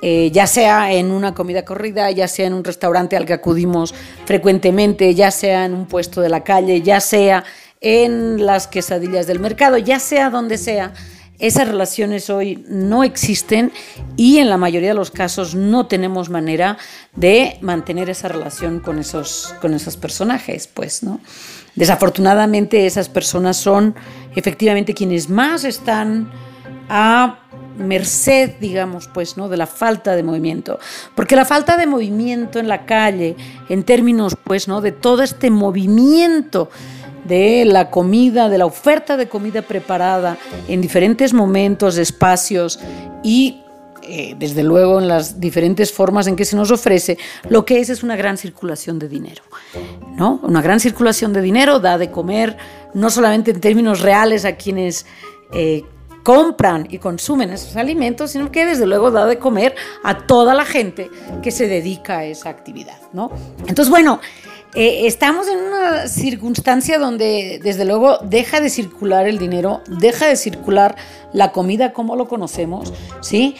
eh, 0.00 0.30
ya 0.32 0.46
sea 0.46 0.92
en 0.92 1.10
una 1.10 1.34
comida 1.34 1.64
corrida, 1.64 2.08
ya 2.12 2.28
sea 2.28 2.46
en 2.46 2.54
un 2.54 2.62
restaurante 2.62 3.16
al 3.16 3.26
que 3.26 3.32
acudimos 3.32 3.92
frecuentemente, 4.26 5.12
ya 5.16 5.32
sea 5.32 5.64
en 5.64 5.74
un 5.74 5.86
puesto 5.86 6.20
de 6.20 6.28
la 6.28 6.44
calle, 6.44 6.82
ya 6.82 7.00
sea 7.00 7.42
en 7.80 8.46
las 8.46 8.68
quesadillas 8.68 9.26
del 9.26 9.40
mercado, 9.40 9.76
ya 9.76 9.98
sea 9.98 10.30
donde 10.30 10.56
sea. 10.56 10.92
Esas 11.40 11.66
relaciones 11.66 12.30
hoy 12.30 12.64
no 12.68 13.02
existen 13.02 13.72
y 14.16 14.38
en 14.38 14.50
la 14.50 14.56
mayoría 14.56 14.90
de 14.90 14.94
los 14.94 15.10
casos 15.10 15.56
no 15.56 15.86
tenemos 15.88 16.28
manera 16.28 16.78
de 17.16 17.58
mantener 17.60 18.08
esa 18.08 18.28
relación 18.28 18.78
con 18.78 19.00
esos, 19.00 19.52
con 19.60 19.74
esos 19.74 19.96
personajes, 19.96 20.68
pues, 20.68 21.02
¿no? 21.02 21.18
Desafortunadamente 21.80 22.84
esas 22.84 23.08
personas 23.08 23.56
son 23.56 23.94
efectivamente 24.36 24.92
quienes 24.92 25.30
más 25.30 25.64
están 25.64 26.30
a 26.90 27.38
merced, 27.78 28.50
digamos, 28.60 29.08
pues, 29.08 29.38
¿no? 29.38 29.48
De 29.48 29.56
la 29.56 29.66
falta 29.66 30.14
de 30.14 30.22
movimiento. 30.22 30.78
Porque 31.14 31.36
la 31.36 31.46
falta 31.46 31.78
de 31.78 31.86
movimiento 31.86 32.58
en 32.58 32.68
la 32.68 32.84
calle, 32.84 33.34
en 33.70 33.84
términos, 33.84 34.36
pues, 34.44 34.68
¿no? 34.68 34.82
De 34.82 34.92
todo 34.92 35.22
este 35.22 35.50
movimiento 35.50 36.68
de 37.24 37.64
la 37.64 37.88
comida, 37.88 38.50
de 38.50 38.58
la 38.58 38.66
oferta 38.66 39.16
de 39.16 39.30
comida 39.30 39.62
preparada 39.62 40.36
en 40.68 40.82
diferentes 40.82 41.32
momentos, 41.32 41.96
espacios 41.96 42.78
y 43.22 43.62
eh, 44.12 44.34
desde 44.36 44.64
luego 44.64 44.98
en 44.98 45.06
las 45.06 45.38
diferentes 45.38 45.92
formas 45.92 46.26
en 46.26 46.34
que 46.34 46.44
se 46.44 46.56
nos 46.56 46.72
ofrece, 46.72 47.16
lo 47.48 47.64
que 47.64 47.78
es 47.78 47.90
es 47.90 48.02
una 48.02 48.16
gran 48.16 48.36
circulación 48.36 48.98
de 48.98 49.08
dinero. 49.08 49.44
¿no? 50.16 50.40
Una 50.42 50.60
gran 50.60 50.80
circulación 50.80 51.32
de 51.32 51.40
dinero 51.40 51.78
da 51.78 51.96
de 51.96 52.10
comer 52.10 52.56
no 52.92 53.08
solamente 53.08 53.52
en 53.52 53.60
términos 53.60 54.00
reales 54.00 54.44
a 54.44 54.56
quienes 54.56 55.06
eh, 55.52 55.84
compran 56.24 56.88
y 56.90 56.98
consumen 56.98 57.50
esos 57.50 57.76
alimentos, 57.76 58.32
sino 58.32 58.50
que 58.50 58.66
desde 58.66 58.84
luego 58.84 59.12
da 59.12 59.26
de 59.26 59.38
comer 59.38 59.76
a 60.02 60.26
toda 60.26 60.54
la 60.54 60.64
gente 60.64 61.08
que 61.40 61.52
se 61.52 61.68
dedica 61.68 62.18
a 62.18 62.24
esa 62.24 62.48
actividad. 62.50 62.98
¿no? 63.12 63.30
Entonces, 63.68 63.90
bueno, 63.90 64.20
eh, 64.74 65.06
estamos 65.06 65.48
en 65.48 65.58
una 65.58 66.06
circunstancia 66.06 66.98
donde 66.98 67.60
desde 67.62 67.84
luego 67.84 68.18
deja 68.18 68.60
de 68.60 68.70
circular 68.70 69.26
el 69.26 69.38
dinero, 69.38 69.82
deja 69.88 70.26
de 70.26 70.36
circular 70.36 70.94
la 71.32 71.50
comida 71.50 71.92
como 71.92 72.14
lo 72.14 72.28
conocemos, 72.28 72.92
¿sí? 73.20 73.56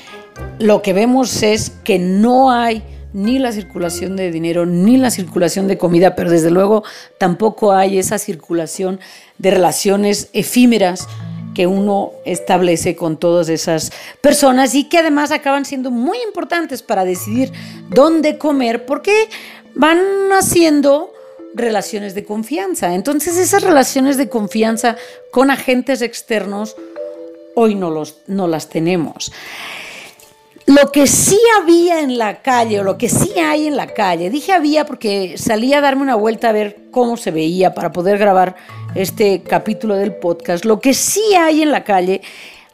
Lo 0.61 0.83
que 0.83 0.93
vemos 0.93 1.43
es 1.43 1.71
que 1.85 1.99
no 1.99 2.51
hay 2.51 2.83
ni 3.15 3.39
la 3.39 3.51
circulación 3.51 4.15
de 4.15 4.31
dinero, 4.31 4.67
ni 4.67 4.99
la 4.99 5.11
circulación 5.11 5.67
de 5.69 5.79
comida, 5.79 6.15
pero 6.15 6.31
desde 6.31 6.51
luego 6.51 6.85
tampoco 7.17 7.73
hay 7.73 7.99
esa 7.99 8.19
circulación 8.19 9.01
de 9.39 9.53
relaciones 9.53 10.29
efímeras 10.35 11.09
que 11.55 11.67
uno 11.67 12.13
establece 12.27 12.95
con 12.95 13.17
todas 13.17 13.49
esas 13.49 13.91
personas 14.21 14.75
y 14.75 14.85
que 14.85 14.99
además 14.99 15.31
acaban 15.31 15.65
siendo 15.65 15.91
muy 15.91 16.19
importantes 16.27 16.83
para 16.83 17.07
decidir 17.07 17.51
dónde 17.89 18.37
comer, 18.37 18.85
porque 18.85 19.31
van 19.75 19.99
haciendo 20.39 21.11
relaciones 21.55 22.15
de 22.15 22.25
confianza. 22.25 22.95
Entonces 22.95 23.39
esas 23.39 23.63
relaciones 23.63 24.19
de 24.19 24.29
confianza 24.29 24.97
con 25.31 25.51
agentes 25.51 26.03
externos 26.03 26.77
hoy 27.55 27.75
no, 27.77 27.91
los, 27.91 28.19
no 28.27 28.47
las 28.47 28.69
tenemos. 28.69 29.33
Lo 30.71 30.93
que 30.93 31.09
sí 31.09 31.37
había 31.61 31.99
en 31.99 32.17
la 32.17 32.43
calle, 32.43 32.79
o 32.79 32.85
lo 32.85 32.97
que 32.97 33.09
sí 33.09 33.33
hay 33.41 33.67
en 33.67 33.77
la 33.77 33.89
calle, 33.89 34.31
dije 34.31 34.53
había 34.53 34.87
porque 34.87 35.35
salí 35.37 35.75
a 35.75 35.81
darme 35.81 36.03
una 36.03 36.15
vuelta 36.15 36.49
a 36.49 36.53
ver 36.53 36.77
cómo 36.93 37.17
se 37.17 37.33
veía 37.33 37.75
para 37.75 37.91
poder 37.91 38.19
grabar 38.19 38.55
este 38.95 39.43
capítulo 39.43 39.97
del 39.97 40.15
podcast. 40.15 40.65
Lo 40.65 40.79
que 40.79 40.95
sí 40.95 41.35
hay 41.37 41.63
en 41.63 41.73
la 41.73 41.83
calle 41.83 42.21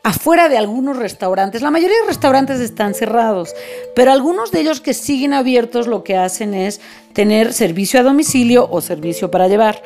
afuera 0.02 0.50
de 0.50 0.58
algunos 0.58 0.98
restaurantes. 0.98 1.62
La 1.62 1.70
mayoría 1.70 1.96
de 2.02 2.08
restaurantes 2.08 2.60
están 2.60 2.92
cerrados, 2.92 3.54
pero 3.94 4.12
algunos 4.12 4.52
de 4.52 4.60
ellos 4.60 4.82
que 4.82 4.92
siguen 4.92 5.32
abiertos 5.32 5.86
lo 5.86 6.04
que 6.04 6.18
hacen 6.18 6.52
es 6.52 6.82
tener 7.14 7.54
servicio 7.54 7.98
a 7.98 8.02
domicilio 8.02 8.68
o 8.70 8.82
servicio 8.82 9.30
para 9.30 9.48
llevar. 9.48 9.82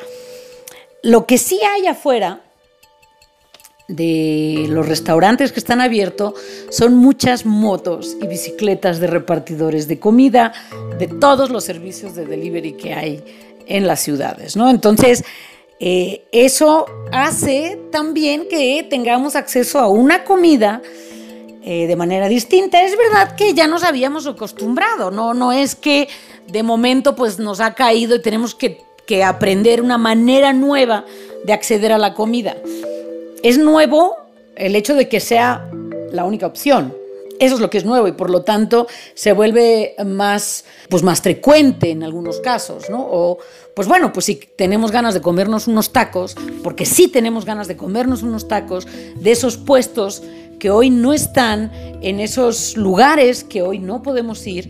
Lo 1.01 1.25
que 1.25 1.37
sí 1.37 1.61
hay 1.63 1.87
afuera 1.87 2.41
de 3.91 4.67
los 4.69 4.87
restaurantes 4.87 5.51
que 5.51 5.59
están 5.59 5.81
abiertos 5.81 6.33
son 6.69 6.95
muchas 6.95 7.45
motos 7.45 8.15
y 8.21 8.27
bicicletas 8.27 8.99
de 8.99 9.07
repartidores 9.07 9.87
de 9.87 9.99
comida, 9.99 10.53
de 10.97 11.07
todos 11.07 11.49
los 11.49 11.63
servicios 11.63 12.15
de 12.15 12.25
delivery 12.25 12.73
que 12.73 12.93
hay 12.93 13.23
en 13.67 13.87
las 13.87 13.99
ciudades, 13.99 14.55
¿no? 14.55 14.69
Entonces, 14.69 15.23
eh, 15.79 16.23
eso 16.31 16.85
hace 17.11 17.79
también 17.91 18.47
que 18.49 18.85
tengamos 18.89 19.35
acceso 19.35 19.79
a 19.79 19.87
una 19.87 20.23
comida 20.23 20.81
eh, 21.63 21.87
de 21.87 21.95
manera 21.95 22.27
distinta. 22.27 22.81
Es 22.83 22.95
verdad 22.97 23.35
que 23.35 23.53
ya 23.53 23.67
nos 23.67 23.83
habíamos 23.83 24.25
acostumbrado, 24.25 25.11
¿no? 25.11 25.33
No 25.33 25.51
es 25.51 25.75
que 25.75 26.07
de 26.47 26.63
momento 26.63 27.15
pues 27.15 27.39
nos 27.39 27.59
ha 27.59 27.73
caído 27.73 28.15
y 28.15 28.21
tenemos 28.21 28.55
que, 28.55 28.81
que 29.05 29.23
aprender 29.23 29.81
una 29.81 29.97
manera 29.97 30.53
nueva 30.53 31.05
de 31.43 31.53
acceder 31.53 31.91
a 31.91 31.97
la 31.97 32.13
comida. 32.13 32.55
Es 33.43 33.57
nuevo 33.57 34.17
el 34.55 34.75
hecho 34.75 34.93
de 34.93 35.09
que 35.09 35.19
sea 35.19 35.67
la 36.11 36.25
única 36.25 36.45
opción. 36.45 36.93
Eso 37.39 37.55
es 37.55 37.61
lo 37.61 37.71
que 37.71 37.79
es 37.79 37.85
nuevo 37.85 38.07
y 38.07 38.11
por 38.11 38.29
lo 38.29 38.43
tanto 38.43 38.85
se 39.15 39.33
vuelve 39.33 39.95
más, 40.05 40.63
pues 40.89 41.01
más 41.01 41.21
frecuente 41.21 41.89
en 41.89 42.03
algunos 42.03 42.39
casos, 42.39 42.87
¿no? 42.91 42.99
O, 43.01 43.39
pues 43.75 43.87
bueno, 43.87 44.13
pues 44.13 44.27
si 44.27 44.35
tenemos 44.35 44.91
ganas 44.91 45.15
de 45.15 45.21
comernos 45.21 45.67
unos 45.67 45.91
tacos, 45.91 46.35
porque 46.61 46.85
sí 46.85 47.07
tenemos 47.07 47.43
ganas 47.43 47.67
de 47.67 47.75
comernos 47.75 48.21
unos 48.21 48.47
tacos 48.47 48.87
de 49.15 49.31
esos 49.31 49.57
puestos 49.57 50.21
que 50.59 50.69
hoy 50.69 50.91
no 50.91 51.11
están, 51.11 51.71
en 52.03 52.19
esos 52.19 52.77
lugares 52.77 53.43
que 53.43 53.63
hoy 53.63 53.79
no 53.79 54.03
podemos 54.03 54.45
ir 54.45 54.69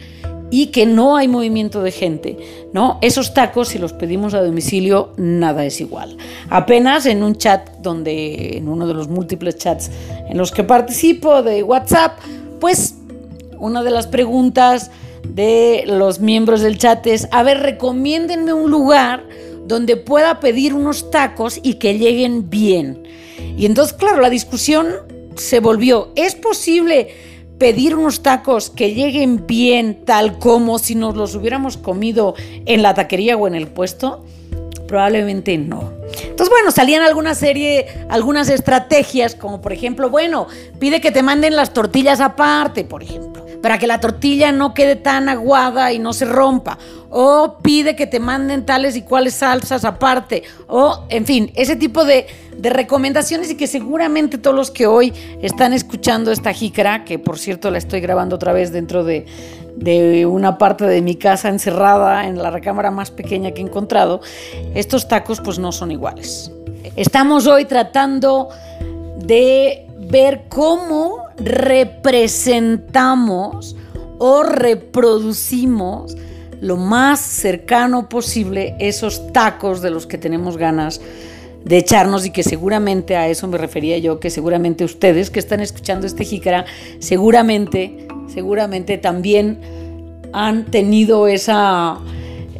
y 0.51 0.67
que 0.67 0.85
no 0.85 1.15
hay 1.15 1.27
movimiento 1.27 1.81
de 1.81 1.91
gente, 1.91 2.37
¿no? 2.73 2.99
Esos 3.01 3.33
tacos, 3.33 3.69
si 3.69 3.79
los 3.79 3.93
pedimos 3.93 4.33
a 4.33 4.43
domicilio, 4.43 5.13
nada 5.17 5.65
es 5.65 5.79
igual. 5.81 6.17
Apenas 6.49 7.05
en 7.05 7.23
un 7.23 7.35
chat 7.37 7.77
donde, 7.77 8.57
en 8.57 8.67
uno 8.67 8.85
de 8.85 8.93
los 8.93 9.07
múltiples 9.07 9.57
chats 9.57 9.89
en 10.29 10.37
los 10.37 10.51
que 10.51 10.63
participo 10.63 11.41
de 11.41 11.63
WhatsApp, 11.63 12.19
pues 12.59 12.95
una 13.57 13.81
de 13.81 13.91
las 13.91 14.07
preguntas 14.07 14.91
de 15.27 15.83
los 15.87 16.19
miembros 16.19 16.61
del 16.61 16.77
chat 16.77 17.07
es, 17.07 17.29
a 17.31 17.43
ver, 17.43 17.59
recomiéndenme 17.59 18.53
un 18.53 18.69
lugar 18.69 19.25
donde 19.65 19.95
pueda 19.95 20.39
pedir 20.41 20.73
unos 20.73 21.11
tacos 21.11 21.59
y 21.63 21.75
que 21.75 21.97
lleguen 21.97 22.49
bien. 22.49 23.03
Y 23.57 23.65
entonces, 23.65 23.93
claro, 23.93 24.19
la 24.19 24.29
discusión 24.29 24.87
se 25.35 25.61
volvió, 25.61 26.11
¿es 26.15 26.35
posible 26.35 27.09
pedir 27.61 27.95
unos 27.95 28.23
tacos 28.23 28.71
que 28.71 28.95
lleguen 28.95 29.45
bien 29.45 30.03
tal 30.03 30.39
como 30.39 30.79
si 30.79 30.95
nos 30.95 31.15
los 31.15 31.35
hubiéramos 31.35 31.77
comido 31.77 32.33
en 32.65 32.81
la 32.81 32.95
taquería 32.95 33.37
o 33.37 33.45
en 33.45 33.53
el 33.53 33.67
puesto? 33.67 34.25
Probablemente 34.87 35.55
no. 35.59 35.93
Entonces, 36.23 36.49
bueno, 36.49 36.71
salían 36.71 37.03
alguna 37.03 37.35
serie, 37.35 37.85
algunas 38.09 38.49
estrategias, 38.49 39.35
como 39.35 39.61
por 39.61 39.73
ejemplo, 39.73 40.09
bueno, 40.09 40.47
pide 40.79 41.01
que 41.01 41.11
te 41.11 41.21
manden 41.21 41.55
las 41.55 41.71
tortillas 41.71 42.19
aparte, 42.19 42.83
por 42.83 43.03
ejemplo, 43.03 43.40
para 43.61 43.77
que 43.77 43.87
la 43.87 43.99
tortilla 43.99 44.51
no 44.51 44.73
quede 44.73 44.95
tan 44.95 45.29
aguada 45.29 45.93
y 45.93 45.99
no 45.99 46.13
se 46.13 46.25
rompa. 46.25 46.77
O 47.09 47.57
pide 47.61 47.95
que 47.95 48.07
te 48.07 48.19
manden 48.19 48.65
tales 48.65 48.95
y 48.95 49.01
cuales 49.01 49.35
salsas 49.35 49.85
aparte. 49.85 50.43
O, 50.67 51.05
en 51.09 51.25
fin, 51.25 51.51
ese 51.55 51.75
tipo 51.75 52.05
de, 52.05 52.27
recomendaciones 52.61 53.49
y 53.49 53.55
que 53.55 53.65
seguramente 53.65 54.37
todos 54.37 54.55
los 54.55 54.71
que 54.71 54.85
hoy 54.85 55.13
están 55.41 55.73
escuchando 55.73 56.31
esta 56.31 56.53
jícara, 56.53 57.05
que 57.05 57.17
por 57.17 57.39
cierto 57.39 57.71
la 57.71 57.79
estoy 57.79 58.01
grabando 58.01 58.35
otra 58.35 58.53
vez 58.53 58.71
dentro 58.71 59.03
de, 59.03 59.25
de 59.75 60.27
una 60.27 60.59
parte 60.59 60.85
de 60.85 61.01
mi 61.01 61.15
casa 61.15 61.49
encerrada 61.49 62.27
en 62.27 62.37
la 62.37 62.51
recámara 62.51 62.91
más 62.91 63.09
pequeña 63.09 63.51
que 63.51 63.61
he 63.61 63.65
encontrado, 63.65 64.21
estos 64.75 65.07
tacos 65.07 65.41
pues 65.41 65.57
no 65.57 65.71
son 65.71 65.91
iguales. 65.91 66.51
Estamos 66.95 67.47
hoy 67.47 67.65
tratando 67.65 68.49
de 69.17 69.87
ver 69.97 70.43
cómo 70.49 71.30
representamos 71.37 73.75
o 74.17 74.43
reproducimos 74.43 76.15
lo 76.61 76.77
más 76.77 77.19
cercano 77.19 78.07
posible 78.07 78.75
esos 78.79 79.33
tacos 79.33 79.81
de 79.81 79.89
los 79.89 80.05
que 80.05 80.19
tenemos 80.19 80.57
ganas 80.57 81.01
de 81.65 81.77
echarnos 81.77 82.25
y 82.25 82.31
que 82.31 82.43
seguramente 82.43 83.15
a 83.15 83.27
eso 83.27 83.47
me 83.47 83.57
refería 83.57 83.97
yo, 83.97 84.19
que 84.19 84.29
seguramente 84.29 84.83
ustedes 84.83 85.29
que 85.29 85.39
están 85.39 85.59
escuchando 85.59 86.07
este 86.07 86.23
jícara, 86.23 86.65
seguramente, 86.99 88.07
seguramente 88.31 88.97
también 88.97 89.59
han 90.33 90.65
tenido 90.65 91.27
esa, 91.27 91.97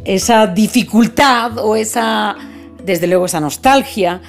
esa 0.04 0.46
dificultad 0.46 1.58
o 1.58 1.76
esa, 1.76 2.36
desde 2.84 3.06
luego, 3.06 3.26
esa 3.26 3.40
nostalgia 3.40 4.20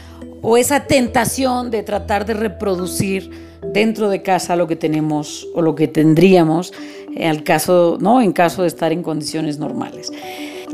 o 0.41 0.57
esa 0.57 0.85
tentación 0.85 1.71
de 1.71 1.83
tratar 1.83 2.25
de 2.25 2.33
reproducir 2.33 3.52
dentro 3.65 4.09
de 4.09 4.21
casa 4.21 4.55
lo 4.55 4.67
que 4.67 4.75
tenemos 4.75 5.47
o 5.53 5.61
lo 5.61 5.75
que 5.75 5.87
tendríamos 5.87 6.73
en 7.15 7.41
caso, 7.41 7.97
¿no? 7.99 8.21
en 8.21 8.31
caso 8.31 8.63
de 8.63 8.67
estar 8.67 8.91
en 8.91 9.03
condiciones 9.03 9.59
normales. 9.59 10.11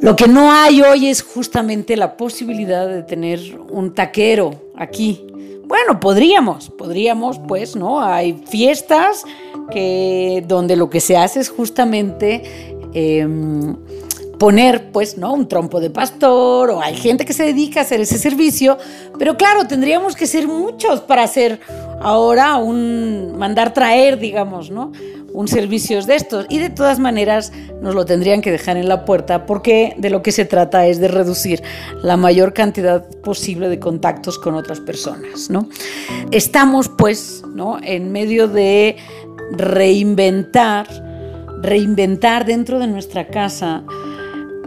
Lo 0.02 0.16
que 0.16 0.28
no 0.28 0.52
hay 0.52 0.82
hoy 0.82 1.08
es 1.08 1.22
justamente 1.22 1.98
la 1.98 2.16
posibilidad 2.16 2.88
de 2.88 3.04
tener 3.04 3.40
un 3.70 3.94
taquero 3.94 4.52
aquí. 4.76 5.26
Bueno, 5.66 6.00
podríamos, 6.00 6.70
podríamos, 6.70 7.38
pues, 7.48 7.76
¿no? 7.76 8.02
Hay 8.02 8.42
fiestas 8.48 9.24
que, 9.72 10.44
donde 10.48 10.76
lo 10.78 10.90
que 10.90 11.02
se 11.02 11.18
hace 11.18 11.42
es 11.42 11.50
justamente 11.50 12.42
em, 12.94 13.76
poner, 14.40 14.92
pues, 14.92 15.18
¿no? 15.18 15.34
Un 15.34 15.48
trompo 15.48 15.80
de 15.80 15.90
pastor, 15.90 16.72
o 16.72 16.82
hay 16.82 16.96
gente 16.96 17.26
que 17.26 17.34
se 17.34 17.44
dedica 17.44 17.82
a 17.82 17.84
hacer 17.84 18.00
ese 18.02 18.18
servicio, 18.18 18.78
pero 19.20 19.38
claro, 19.38 19.68
tendríamos 19.68 20.16
que 20.16 20.26
ser 20.26 20.48
muchos 20.48 21.02
para 21.02 21.24
hacer 21.24 21.60
ahora 22.02 22.56
un 22.56 23.38
mandar 23.38 23.74
traer, 23.74 24.18
digamos, 24.18 24.72
¿no? 24.72 24.92
un 25.34 25.48
servicio 25.48 26.02
de 26.04 26.16
estos. 26.16 26.46
Y 26.50 26.60
de 26.60 26.70
todas 26.70 27.00
maneras 27.00 27.52
nos 27.82 27.96
lo 27.96 28.06
tendrían 28.06 28.42
que 28.42 28.52
dejar 28.52 28.78
en 28.78 28.90
la 28.90 29.06
puerta 29.06 29.46
porque 29.46 29.96
de 29.98 30.10
lo 30.10 30.22
que 30.22 30.32
se 30.32 30.46
trata 30.46 30.88
es 30.88 31.00
de 31.00 31.08
reducir 31.08 31.62
la 32.02 32.18
mayor 32.18 32.54
cantidad 32.54 33.06
posible 33.22 33.70
de 33.70 33.80
contactos 33.80 34.40
con 34.40 34.56
otras 34.56 34.80
personas. 34.80 35.50
¿no? 35.50 35.70
Estamos 36.32 36.90
pues 36.90 37.44
¿no? 37.54 37.78
en 37.82 38.12
medio 38.12 38.48
de 38.48 38.98
reinventar, 39.52 40.88
reinventar 41.62 42.46
dentro 42.46 42.80
de 42.80 42.88
nuestra 42.88 43.28
casa 43.28 43.84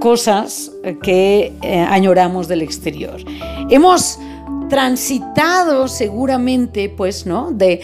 cosas 0.03 0.73
que 1.01 1.53
eh, 1.63 1.79
añoramos 1.89 2.49
del 2.49 2.61
exterior. 2.63 3.21
Hemos 3.71 4.19
transitado 4.69 5.87
seguramente 5.87 6.89
pues, 6.89 7.25
¿no? 7.25 7.53
de 7.53 7.81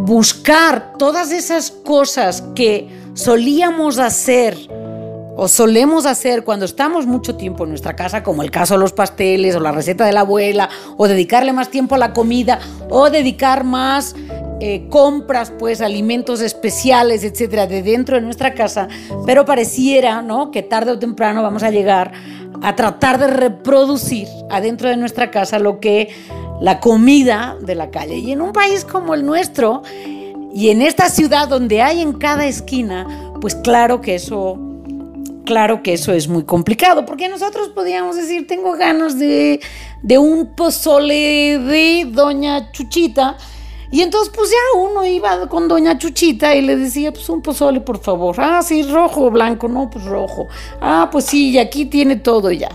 buscar 0.00 0.94
todas 0.98 1.30
esas 1.30 1.70
cosas 1.70 2.42
que 2.56 2.88
solíamos 3.14 4.00
hacer 4.00 4.58
o 5.36 5.46
solemos 5.46 6.06
hacer 6.06 6.42
cuando 6.42 6.64
estamos 6.64 7.06
mucho 7.06 7.36
tiempo 7.36 7.62
en 7.62 7.70
nuestra 7.70 7.94
casa, 7.94 8.24
como 8.24 8.42
el 8.42 8.50
caso 8.50 8.74
de 8.74 8.80
los 8.80 8.92
pasteles 8.92 9.54
o 9.54 9.60
la 9.60 9.70
receta 9.70 10.04
de 10.04 10.12
la 10.12 10.20
abuela, 10.20 10.68
o 10.96 11.06
dedicarle 11.06 11.52
más 11.52 11.70
tiempo 11.70 11.94
a 11.94 11.98
la 11.98 12.12
comida, 12.12 12.58
o 12.88 13.10
dedicar 13.10 13.62
más 13.62 14.16
eh, 14.60 14.86
compras, 14.88 15.52
pues 15.58 15.80
alimentos 15.80 16.40
especiales, 16.40 17.24
etcétera, 17.24 17.66
de 17.66 17.82
dentro 17.82 18.16
de 18.16 18.22
nuestra 18.22 18.54
casa, 18.54 18.88
pero 19.26 19.44
pareciera, 19.44 20.22
¿no? 20.22 20.50
Que 20.50 20.62
tarde 20.62 20.92
o 20.92 20.98
temprano 20.98 21.42
vamos 21.42 21.62
a 21.62 21.70
llegar 21.70 22.12
a 22.62 22.76
tratar 22.76 23.18
de 23.18 23.28
reproducir 23.28 24.28
adentro 24.50 24.88
de 24.88 24.96
nuestra 24.96 25.30
casa 25.30 25.58
lo 25.58 25.80
que 25.80 26.10
la 26.60 26.78
comida 26.78 27.56
de 27.60 27.74
la 27.74 27.90
calle. 27.90 28.16
Y 28.18 28.32
en 28.32 28.42
un 28.42 28.52
país 28.52 28.84
como 28.84 29.14
el 29.14 29.24
nuestro, 29.24 29.82
y 30.52 30.70
en 30.70 30.82
esta 30.82 31.08
ciudad 31.08 31.48
donde 31.48 31.80
hay 31.80 32.00
en 32.00 32.12
cada 32.12 32.46
esquina, 32.46 33.06
pues 33.40 33.54
claro 33.54 34.00
que 34.00 34.16
eso 34.16 34.58
claro 35.44 35.82
que 35.82 35.94
eso 35.94 36.12
es 36.12 36.28
muy 36.28 36.44
complicado, 36.44 37.04
porque 37.04 37.28
nosotros 37.28 37.70
podíamos 37.70 38.14
decir, 38.14 38.46
tengo 38.46 38.72
ganas 38.74 39.18
de, 39.18 39.60
de 40.00 40.18
un 40.18 40.54
pozole 40.54 41.58
de 41.58 42.06
doña 42.08 42.70
Chuchita, 42.70 43.36
y 43.90 44.02
entonces 44.02 44.32
pues 44.34 44.50
ya 44.50 44.78
uno 44.78 45.04
iba 45.04 45.48
con 45.48 45.68
doña 45.68 45.98
Chuchita 45.98 46.54
y 46.54 46.62
le 46.62 46.76
decía, 46.76 47.12
pues 47.12 47.28
un 47.28 47.42
pozole 47.42 47.80
por 47.80 48.00
favor, 48.00 48.36
ah, 48.38 48.62
sí, 48.62 48.82
rojo 48.82 49.26
o 49.26 49.30
blanco, 49.30 49.68
no, 49.68 49.90
pues 49.90 50.04
rojo, 50.04 50.48
ah, 50.80 51.08
pues 51.10 51.26
sí, 51.26 51.50
y 51.50 51.58
aquí 51.58 51.86
tiene 51.86 52.16
todo 52.16 52.50
ya. 52.50 52.70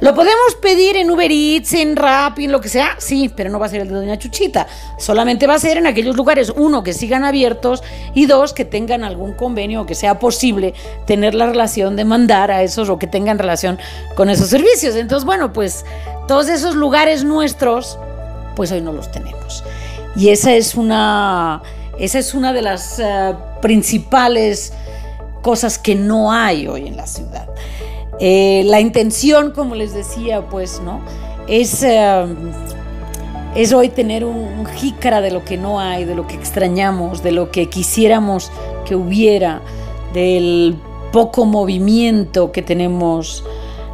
¿Lo 0.00 0.14
podemos 0.14 0.54
pedir 0.60 0.96
en 0.96 1.10
Uber 1.10 1.30
Eats, 1.30 1.72
en 1.72 1.96
Rappi, 1.96 2.44
en 2.44 2.52
lo 2.52 2.60
que 2.60 2.68
sea? 2.68 2.96
Sí, 2.98 3.30
pero 3.34 3.48
no 3.48 3.58
va 3.58 3.64
a 3.66 3.68
ser 3.70 3.80
el 3.80 3.88
de 3.88 3.94
Doña 3.94 4.18
Chuchita. 4.18 4.66
Solamente 4.98 5.46
va 5.46 5.54
a 5.54 5.58
ser 5.58 5.78
en 5.78 5.86
aquellos 5.86 6.16
lugares, 6.16 6.52
uno, 6.54 6.82
que 6.82 6.92
sigan 6.92 7.24
abiertos 7.24 7.82
y 8.12 8.26
dos, 8.26 8.52
que 8.52 8.66
tengan 8.66 9.04
algún 9.04 9.32
convenio 9.32 9.82
o 9.82 9.86
que 9.86 9.94
sea 9.94 10.18
posible 10.18 10.74
tener 11.06 11.34
la 11.34 11.46
relación 11.46 11.96
de 11.96 12.04
mandar 12.04 12.50
a 12.50 12.62
esos 12.62 12.90
o 12.90 12.98
que 12.98 13.06
tengan 13.06 13.38
relación 13.38 13.78
con 14.16 14.28
esos 14.28 14.48
servicios. 14.48 14.96
Entonces, 14.96 15.24
bueno, 15.24 15.54
pues 15.54 15.86
todos 16.28 16.48
esos 16.48 16.74
lugares 16.74 17.24
nuestros, 17.24 17.98
pues 18.54 18.72
hoy 18.72 18.82
no 18.82 18.92
los 18.92 19.10
tenemos. 19.10 19.64
Y 20.16 20.30
esa 20.30 20.54
es 20.54 20.74
una, 20.74 21.62
esa 21.98 22.18
es 22.18 22.34
una 22.34 22.52
de 22.52 22.62
las 22.62 22.98
eh, 22.98 23.34
principales 23.60 24.72
cosas 25.42 25.78
que 25.78 25.94
no 25.94 26.32
hay 26.32 26.66
hoy 26.66 26.88
en 26.88 26.96
la 26.96 27.06
ciudad. 27.06 27.48
Eh, 28.18 28.62
la 28.64 28.80
intención, 28.80 29.50
como 29.50 29.74
les 29.74 29.92
decía, 29.92 30.48
pues, 30.48 30.80
¿no? 30.80 31.00
Es, 31.46 31.82
eh, 31.82 32.26
es 33.54 33.72
hoy 33.74 33.90
tener 33.90 34.24
un, 34.24 34.64
jícara 34.66 35.20
de 35.20 35.30
lo 35.30 35.44
que 35.44 35.58
no 35.58 35.80
hay, 35.80 36.04
de 36.04 36.14
lo 36.14 36.26
que 36.26 36.34
extrañamos, 36.34 37.22
de 37.22 37.32
lo 37.32 37.50
que 37.50 37.68
quisiéramos 37.68 38.50
que 38.86 38.96
hubiera, 38.96 39.60
del 40.14 40.76
poco 41.12 41.44
movimiento 41.44 42.52
que 42.52 42.62
tenemos 42.62 43.44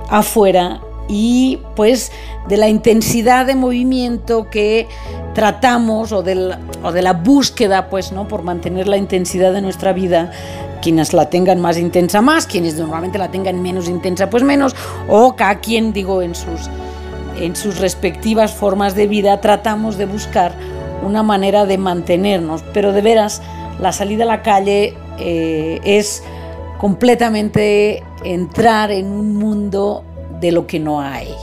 afuera 0.09 0.81
y 1.09 1.59
pues 1.77 2.13
de 2.49 2.57
la 2.57 2.69
intensidad 2.69 3.47
de 3.47 3.55
movimiento 3.55 4.49
que 4.51 4.89
tratamos 5.35 6.13
o 6.13 6.23
de 6.23 6.35
la, 6.35 7.13
búsqueda 7.13 7.89
pues 7.89 8.13
no 8.13 8.29
por 8.29 8.43
mantener 8.43 8.89
la 8.89 8.97
intensidad 8.97 9.53
de 9.53 9.63
nuestra 9.63 9.93
vida 9.93 10.31
quienes 10.81 11.13
la 11.13 11.31
tengan 11.31 11.61
más 11.61 11.79
intensa 11.79 12.21
más, 12.21 12.47
quienes 12.47 12.77
normalmente 12.77 13.19
la 13.19 13.31
tengan 13.31 13.63
menos 13.63 13.89
intensa 13.89 14.29
pues 14.29 14.43
menos, 14.43 14.75
o 15.09 15.37
cada 15.37 15.61
quien, 15.61 15.93
digo, 15.93 16.23
en 16.23 16.35
sus, 16.35 16.69
en 17.39 17.55
sus 17.55 17.79
respectivas 17.79 18.53
formas 18.53 18.97
de 18.97 19.07
vida 19.07 19.41
tratamos 19.41 19.97
de 19.97 20.07
buscar 20.07 20.53
una 21.05 21.23
manera 21.23 21.67
de 21.67 21.79
mantenernos, 21.79 22.65
pero 22.73 22.93
de 22.93 23.01
veras 23.01 23.43
la 23.81 23.93
salida 23.93 24.25
a 24.25 24.27
la 24.27 24.43
calle 24.43 24.95
eh, 25.19 25.81
es 25.85 26.23
completamente 26.79 28.03
entrar 28.25 28.91
en 28.91 29.07
un 29.07 29.37
mundo 29.37 30.05
de 30.43 30.53
lo 30.53 30.67
que 30.67 30.79
no 30.79 31.01
hay. 31.01 31.35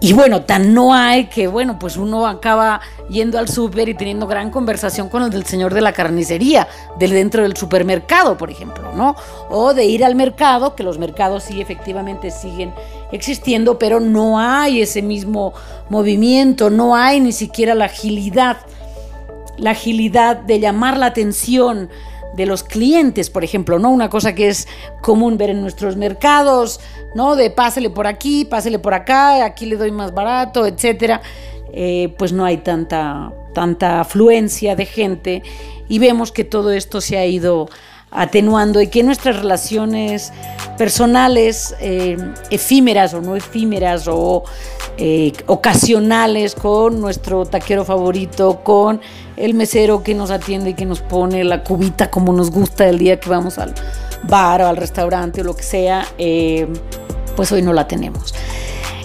Y 0.00 0.14
bueno, 0.14 0.42
tan 0.42 0.74
no 0.74 0.92
hay 0.92 1.26
que, 1.26 1.46
bueno, 1.46 1.78
pues 1.78 1.96
uno 1.96 2.26
acaba 2.26 2.80
yendo 3.08 3.38
al 3.38 3.48
súper 3.48 3.88
y 3.88 3.94
teniendo 3.94 4.26
gran 4.26 4.50
conversación 4.50 5.08
con 5.08 5.22
el 5.22 5.30
del 5.30 5.46
señor 5.46 5.72
de 5.72 5.80
la 5.80 5.92
carnicería, 5.92 6.66
del 6.98 7.12
dentro 7.12 7.44
del 7.44 7.56
supermercado, 7.56 8.36
por 8.36 8.50
ejemplo, 8.50 8.90
¿no? 8.96 9.14
O 9.48 9.74
de 9.74 9.84
ir 9.84 10.04
al 10.04 10.16
mercado, 10.16 10.74
que 10.74 10.82
los 10.82 10.98
mercados 10.98 11.44
sí 11.44 11.60
efectivamente 11.60 12.32
siguen 12.32 12.74
existiendo, 13.12 13.78
pero 13.78 14.00
no 14.00 14.40
hay 14.40 14.82
ese 14.82 15.02
mismo 15.02 15.54
movimiento, 15.88 16.68
no 16.68 16.96
hay 16.96 17.20
ni 17.20 17.30
siquiera 17.30 17.76
la 17.76 17.84
agilidad, 17.84 18.56
la 19.56 19.70
agilidad 19.70 20.36
de 20.36 20.58
llamar 20.58 20.98
la 20.98 21.06
atención, 21.06 21.90
de 22.34 22.46
los 22.46 22.62
clientes, 22.62 23.30
por 23.30 23.44
ejemplo, 23.44 23.78
¿no? 23.78 23.90
Una 23.90 24.08
cosa 24.08 24.34
que 24.34 24.48
es 24.48 24.66
común 25.00 25.36
ver 25.36 25.50
en 25.50 25.60
nuestros 25.60 25.96
mercados, 25.96 26.80
¿no? 27.14 27.36
De 27.36 27.50
pásele 27.50 27.90
por 27.90 28.06
aquí, 28.06 28.44
pásele 28.44 28.78
por 28.78 28.94
acá, 28.94 29.44
aquí 29.44 29.66
le 29.66 29.76
doy 29.76 29.90
más 29.90 30.14
barato, 30.14 30.66
etcétera. 30.66 31.20
Eh, 31.74 32.14
pues 32.18 32.32
no 32.32 32.44
hay 32.44 32.58
tanta, 32.58 33.32
tanta 33.54 34.00
afluencia 34.00 34.76
de 34.76 34.84
gente 34.84 35.42
y 35.88 35.98
vemos 35.98 36.30
que 36.30 36.44
todo 36.44 36.70
esto 36.70 37.00
se 37.00 37.16
ha 37.16 37.24
ido 37.24 37.68
atenuando 38.12 38.80
y 38.80 38.88
que 38.88 39.02
nuestras 39.02 39.36
relaciones 39.36 40.32
personales, 40.76 41.74
eh, 41.80 42.16
efímeras 42.50 43.14
o 43.14 43.22
no 43.22 43.36
efímeras 43.36 44.06
o 44.06 44.44
eh, 44.98 45.32
ocasionales 45.46 46.54
con 46.54 47.00
nuestro 47.00 47.46
taquero 47.46 47.84
favorito, 47.84 48.60
con 48.62 49.00
el 49.36 49.54
mesero 49.54 50.02
que 50.02 50.14
nos 50.14 50.30
atiende 50.30 50.70
y 50.70 50.74
que 50.74 50.84
nos 50.84 51.00
pone 51.00 51.44
la 51.44 51.62
cubita 51.64 52.10
como 52.10 52.32
nos 52.32 52.50
gusta 52.50 52.88
el 52.88 52.98
día 52.98 53.18
que 53.18 53.30
vamos 53.30 53.58
al 53.58 53.74
bar 54.24 54.62
o 54.62 54.68
al 54.68 54.76
restaurante 54.76 55.40
o 55.40 55.44
lo 55.44 55.56
que 55.56 55.62
sea, 55.62 56.06
eh, 56.18 56.66
pues 57.36 57.50
hoy 57.52 57.62
no 57.62 57.72
la 57.72 57.88
tenemos. 57.88 58.34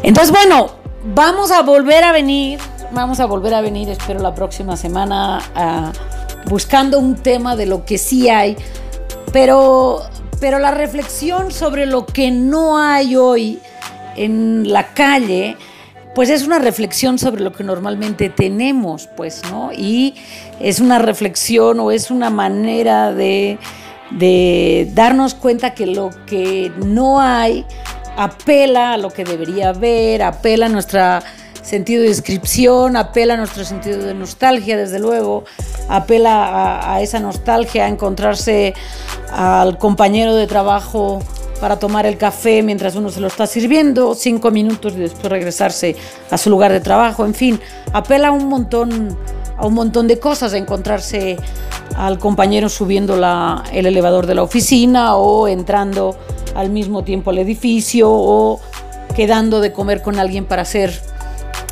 Entonces, 0.04 0.32
bueno, 0.32 0.68
vamos 1.16 1.52
a 1.52 1.62
volver 1.62 2.04
a 2.04 2.12
venir, 2.12 2.60
vamos 2.92 3.20
a 3.20 3.26
volver 3.26 3.54
a 3.54 3.62
venir, 3.62 3.90
espero 3.90 4.20
la 4.20 4.36
próxima 4.36 4.78
semana, 4.78 5.42
buscando 6.46 7.00
un 7.00 7.16
tema 7.16 7.56
de 7.56 7.66
lo 7.66 7.86
que 7.86 7.98
sí 7.98 8.30
hay, 8.30 8.58
pero, 9.32 10.02
pero 10.40 10.60
la 10.60 10.72
reflexión 10.72 11.52
sobre 11.52 11.86
lo 11.86 12.06
que 12.06 12.32
no 12.32 12.78
hay 12.78 13.16
hoy 13.16 13.60
en 14.16 14.72
la 14.72 14.94
calle, 14.94 15.58
pues 16.18 16.32
es 16.32 16.48
una 16.48 16.58
reflexión 16.58 17.20
sobre 17.20 17.44
lo 17.44 17.52
que 17.52 17.64
normalmente 17.64 18.32
tenemos, 18.32 19.06
pues, 19.06 19.44
¿no? 19.52 19.70
Y 19.72 20.16
es 20.60 20.80
una 20.80 20.98
reflexión 20.98 21.80
o 21.80 21.92
es 21.92 22.10
una 22.10 22.32
manera 22.32 23.14
de, 23.14 23.60
darnos 24.96 25.36
cuenta 25.36 25.76
que 25.76 25.86
lo 25.86 26.10
que 26.26 26.72
no 26.84 27.22
hay 27.22 27.68
apela 28.18 28.94
a 28.94 28.98
lo 28.98 29.12
que 29.12 29.26
debería 29.26 29.70
haber, 29.70 30.24
apela 30.24 30.66
a 30.66 30.70
nuestro 30.70 31.20
sentido 31.68 32.02
de 32.02 32.08
descripción, 32.08 32.96
apela 32.96 33.34
a 33.34 33.38
nuestro 33.38 33.66
sentido 33.66 34.02
de 34.02 34.14
nostalgia, 34.14 34.78
desde 34.78 35.00
luego, 35.00 35.44
apela 35.90 36.94
a, 36.94 37.02
esa 37.02 37.20
nostalgia, 37.20 37.86
a 37.86 37.90
encontrarse 37.90 38.74
al 39.34 39.78
compañero 39.78 40.34
de 40.36 40.48
trabajo 40.48 41.20
para 41.60 41.78
tomar 41.78 42.06
el 42.06 42.18
café 42.18 42.64
mientras 42.64 42.96
uno 42.96 43.10
se 43.10 43.20
lo 43.20 43.28
está 43.28 43.48
sirviendo, 43.48 44.16
cinco 44.16 44.50
minutos 44.50 44.94
y 44.94 45.00
después 45.00 45.26
regresarse 45.26 45.98
a 46.32 46.38
su 46.38 46.50
lugar 46.50 46.72
de 46.72 46.80
trabajo, 46.80 47.26
en 47.26 47.34
fin, 47.34 47.60
apela 47.92 48.30
a 48.30 48.32
un 48.32 48.48
montón, 48.48 49.18
a 49.58 49.66
un 49.68 49.74
montón 49.74 50.08
de 50.08 50.20
cosas, 50.20 50.54
a 50.54 50.58
encontrarse 50.58 51.36
al 51.98 52.18
compañero 52.18 52.70
subiendo 52.70 53.18
la, 53.18 53.66
el 53.74 53.88
elevador 53.88 54.26
de 54.26 54.36
la 54.36 54.44
oficina 54.44 55.18
o 55.18 55.50
entrando 55.50 56.16
al 56.56 56.70
mismo 56.70 57.04
tiempo 57.04 57.32
al 57.32 57.40
edificio 57.40 58.10
o 58.10 58.62
quedando 59.18 59.60
de 59.60 59.74
comer 59.74 60.02
con 60.02 60.18
alguien 60.18 60.46
para 60.46 60.62
hacer 60.62 61.17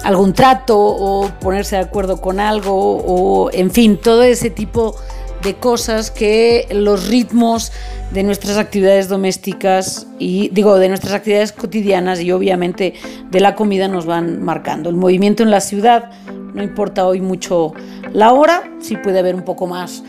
algún 0.05 0.33
trato 0.33 0.77
o 0.79 1.29
ponerse 1.41 1.77
de 1.77 1.81
acuerdo 1.81 2.21
con 2.21 2.39
algo 2.39 2.97
o 2.97 3.49
en 3.51 3.71
fin, 3.71 3.97
todo 3.97 4.21
ese 4.21 4.51
tipo 4.51 4.95
de 5.41 5.55
cosas 5.55 6.11
que 6.11 6.67
los 6.71 7.07
ritmos 7.07 7.71
de 8.13 8.21
nuestras 8.21 8.57
actividades 8.57 9.09
domésticas 9.09 10.05
y 10.19 10.49
digo 10.49 10.77
de 10.77 10.89
nuestras 10.89 11.13
actividades 11.13 11.51
cotidianas 11.51 12.21
y 12.21 12.31
obviamente 12.31 12.93
de 13.31 13.39
la 13.39 13.55
comida 13.55 13.87
nos 13.87 14.05
van 14.05 14.43
marcando. 14.43 14.89
El 14.89 14.95
movimiento 14.95 15.41
en 15.41 15.49
la 15.49 15.59
ciudad, 15.59 16.11
no 16.53 16.61
importa 16.63 17.07
hoy 17.07 17.19
mucho 17.19 17.73
la 18.13 18.31
hora, 18.31 18.63
sí 18.79 18.97
puede 18.97 19.19
haber 19.19 19.33
un 19.33 19.43
poco 19.43 19.65
más 19.65 20.03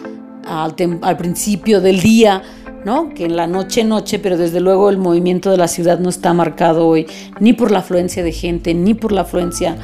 al, 0.47 0.75
al 1.01 1.17
principio 1.17 1.81
del 1.81 2.01
día, 2.01 2.43
¿no? 2.87 3.13
que 3.13 3.25
en 3.25 3.35
la 3.35 3.49
noche 3.49 3.83
noche, 3.83 4.21
pero 4.21 4.37
desde 4.37 4.61
luego 4.61 4.91
el 4.91 4.97
movimiento 4.97 5.51
de 5.51 5.57
la 5.57 5.67
ciudad 5.67 5.99
no 5.99 6.09
está 6.09 6.33
marcado 6.33 6.87
hoy 6.87 7.09
ni 7.41 7.53
por 7.53 7.73
la 7.73 7.81
afluencia 7.81 8.23
de 8.23 8.31
gente, 8.31 8.75
ni 8.75 8.95
por 8.95 9.11
la 9.11 9.23
afluencia 9.23 9.77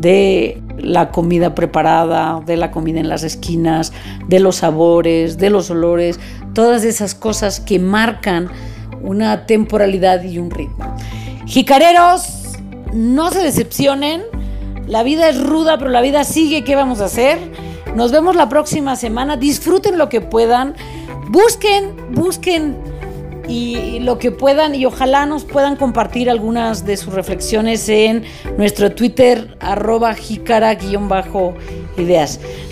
de 0.00 0.60
la 0.76 1.12
comida 1.12 1.54
preparada, 1.54 2.42
de 2.44 2.56
la 2.56 2.72
comida 2.72 2.98
en 2.98 3.08
las 3.08 3.22
esquinas, 3.22 3.92
de 4.26 4.40
los 4.40 4.56
sabores, 4.56 5.38
de 5.38 5.48
los 5.48 5.70
olores, 5.70 6.18
todas 6.52 6.82
esas 6.82 7.14
cosas 7.14 7.60
que 7.60 7.78
marcan 7.78 8.48
una 9.00 9.46
temporalidad 9.46 10.24
y 10.24 10.38
un 10.38 10.50
ritmo. 10.50 10.96
Jicareros, 11.46 12.56
no 12.92 13.30
se 13.30 13.44
decepcionen, 13.44 14.22
la 14.88 15.04
vida 15.04 15.28
es 15.28 15.40
ruda, 15.40 15.78
pero 15.78 15.90
la 15.90 16.00
vida 16.00 16.24
sigue, 16.24 16.64
¿qué 16.64 16.74
vamos 16.74 17.00
a 17.00 17.04
hacer? 17.04 17.38
Nos 17.94 18.10
vemos 18.12 18.34
la 18.34 18.48
próxima 18.48 18.96
semana. 18.96 19.36
Disfruten 19.36 19.98
lo 19.98 20.08
que 20.08 20.20
puedan. 20.20 20.74
Busquen, 21.30 21.94
busquen 22.12 22.76
y 23.46 24.00
lo 24.00 24.18
que 24.18 24.32
puedan 24.32 24.74
y 24.74 24.84
ojalá 24.84 25.26
nos 25.26 25.44
puedan 25.44 25.76
compartir 25.76 26.28
algunas 26.28 26.84
de 26.84 26.96
sus 26.96 27.14
reflexiones 27.14 27.88
en 27.88 28.24
nuestro 28.58 28.90
Twitter 28.90 29.56
arroba 29.60 30.12
jícara-ideas. 30.14 30.80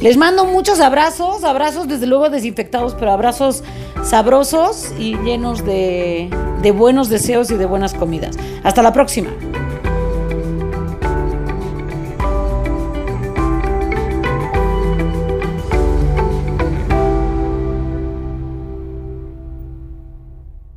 Les 0.03 0.17
mando 0.17 0.45
muchos 0.45 0.81
abrazos, 0.81 1.45
abrazos 1.45 1.87
desde 1.87 2.09
luego 2.09 2.31
desinfectados, 2.31 2.97
pero 2.99 3.13
abrazos 3.13 3.63
sabrosos 4.03 4.93
y 4.99 5.17
llenos 5.19 5.65
de, 5.65 6.29
de 6.61 6.71
buenos 6.73 7.09
deseos 7.09 7.53
y 7.53 7.55
de 7.55 7.67
buenas 7.67 7.95
comidas. 7.95 8.37
Hasta 8.65 8.83
la 8.83 8.93
próxima. 8.93 9.31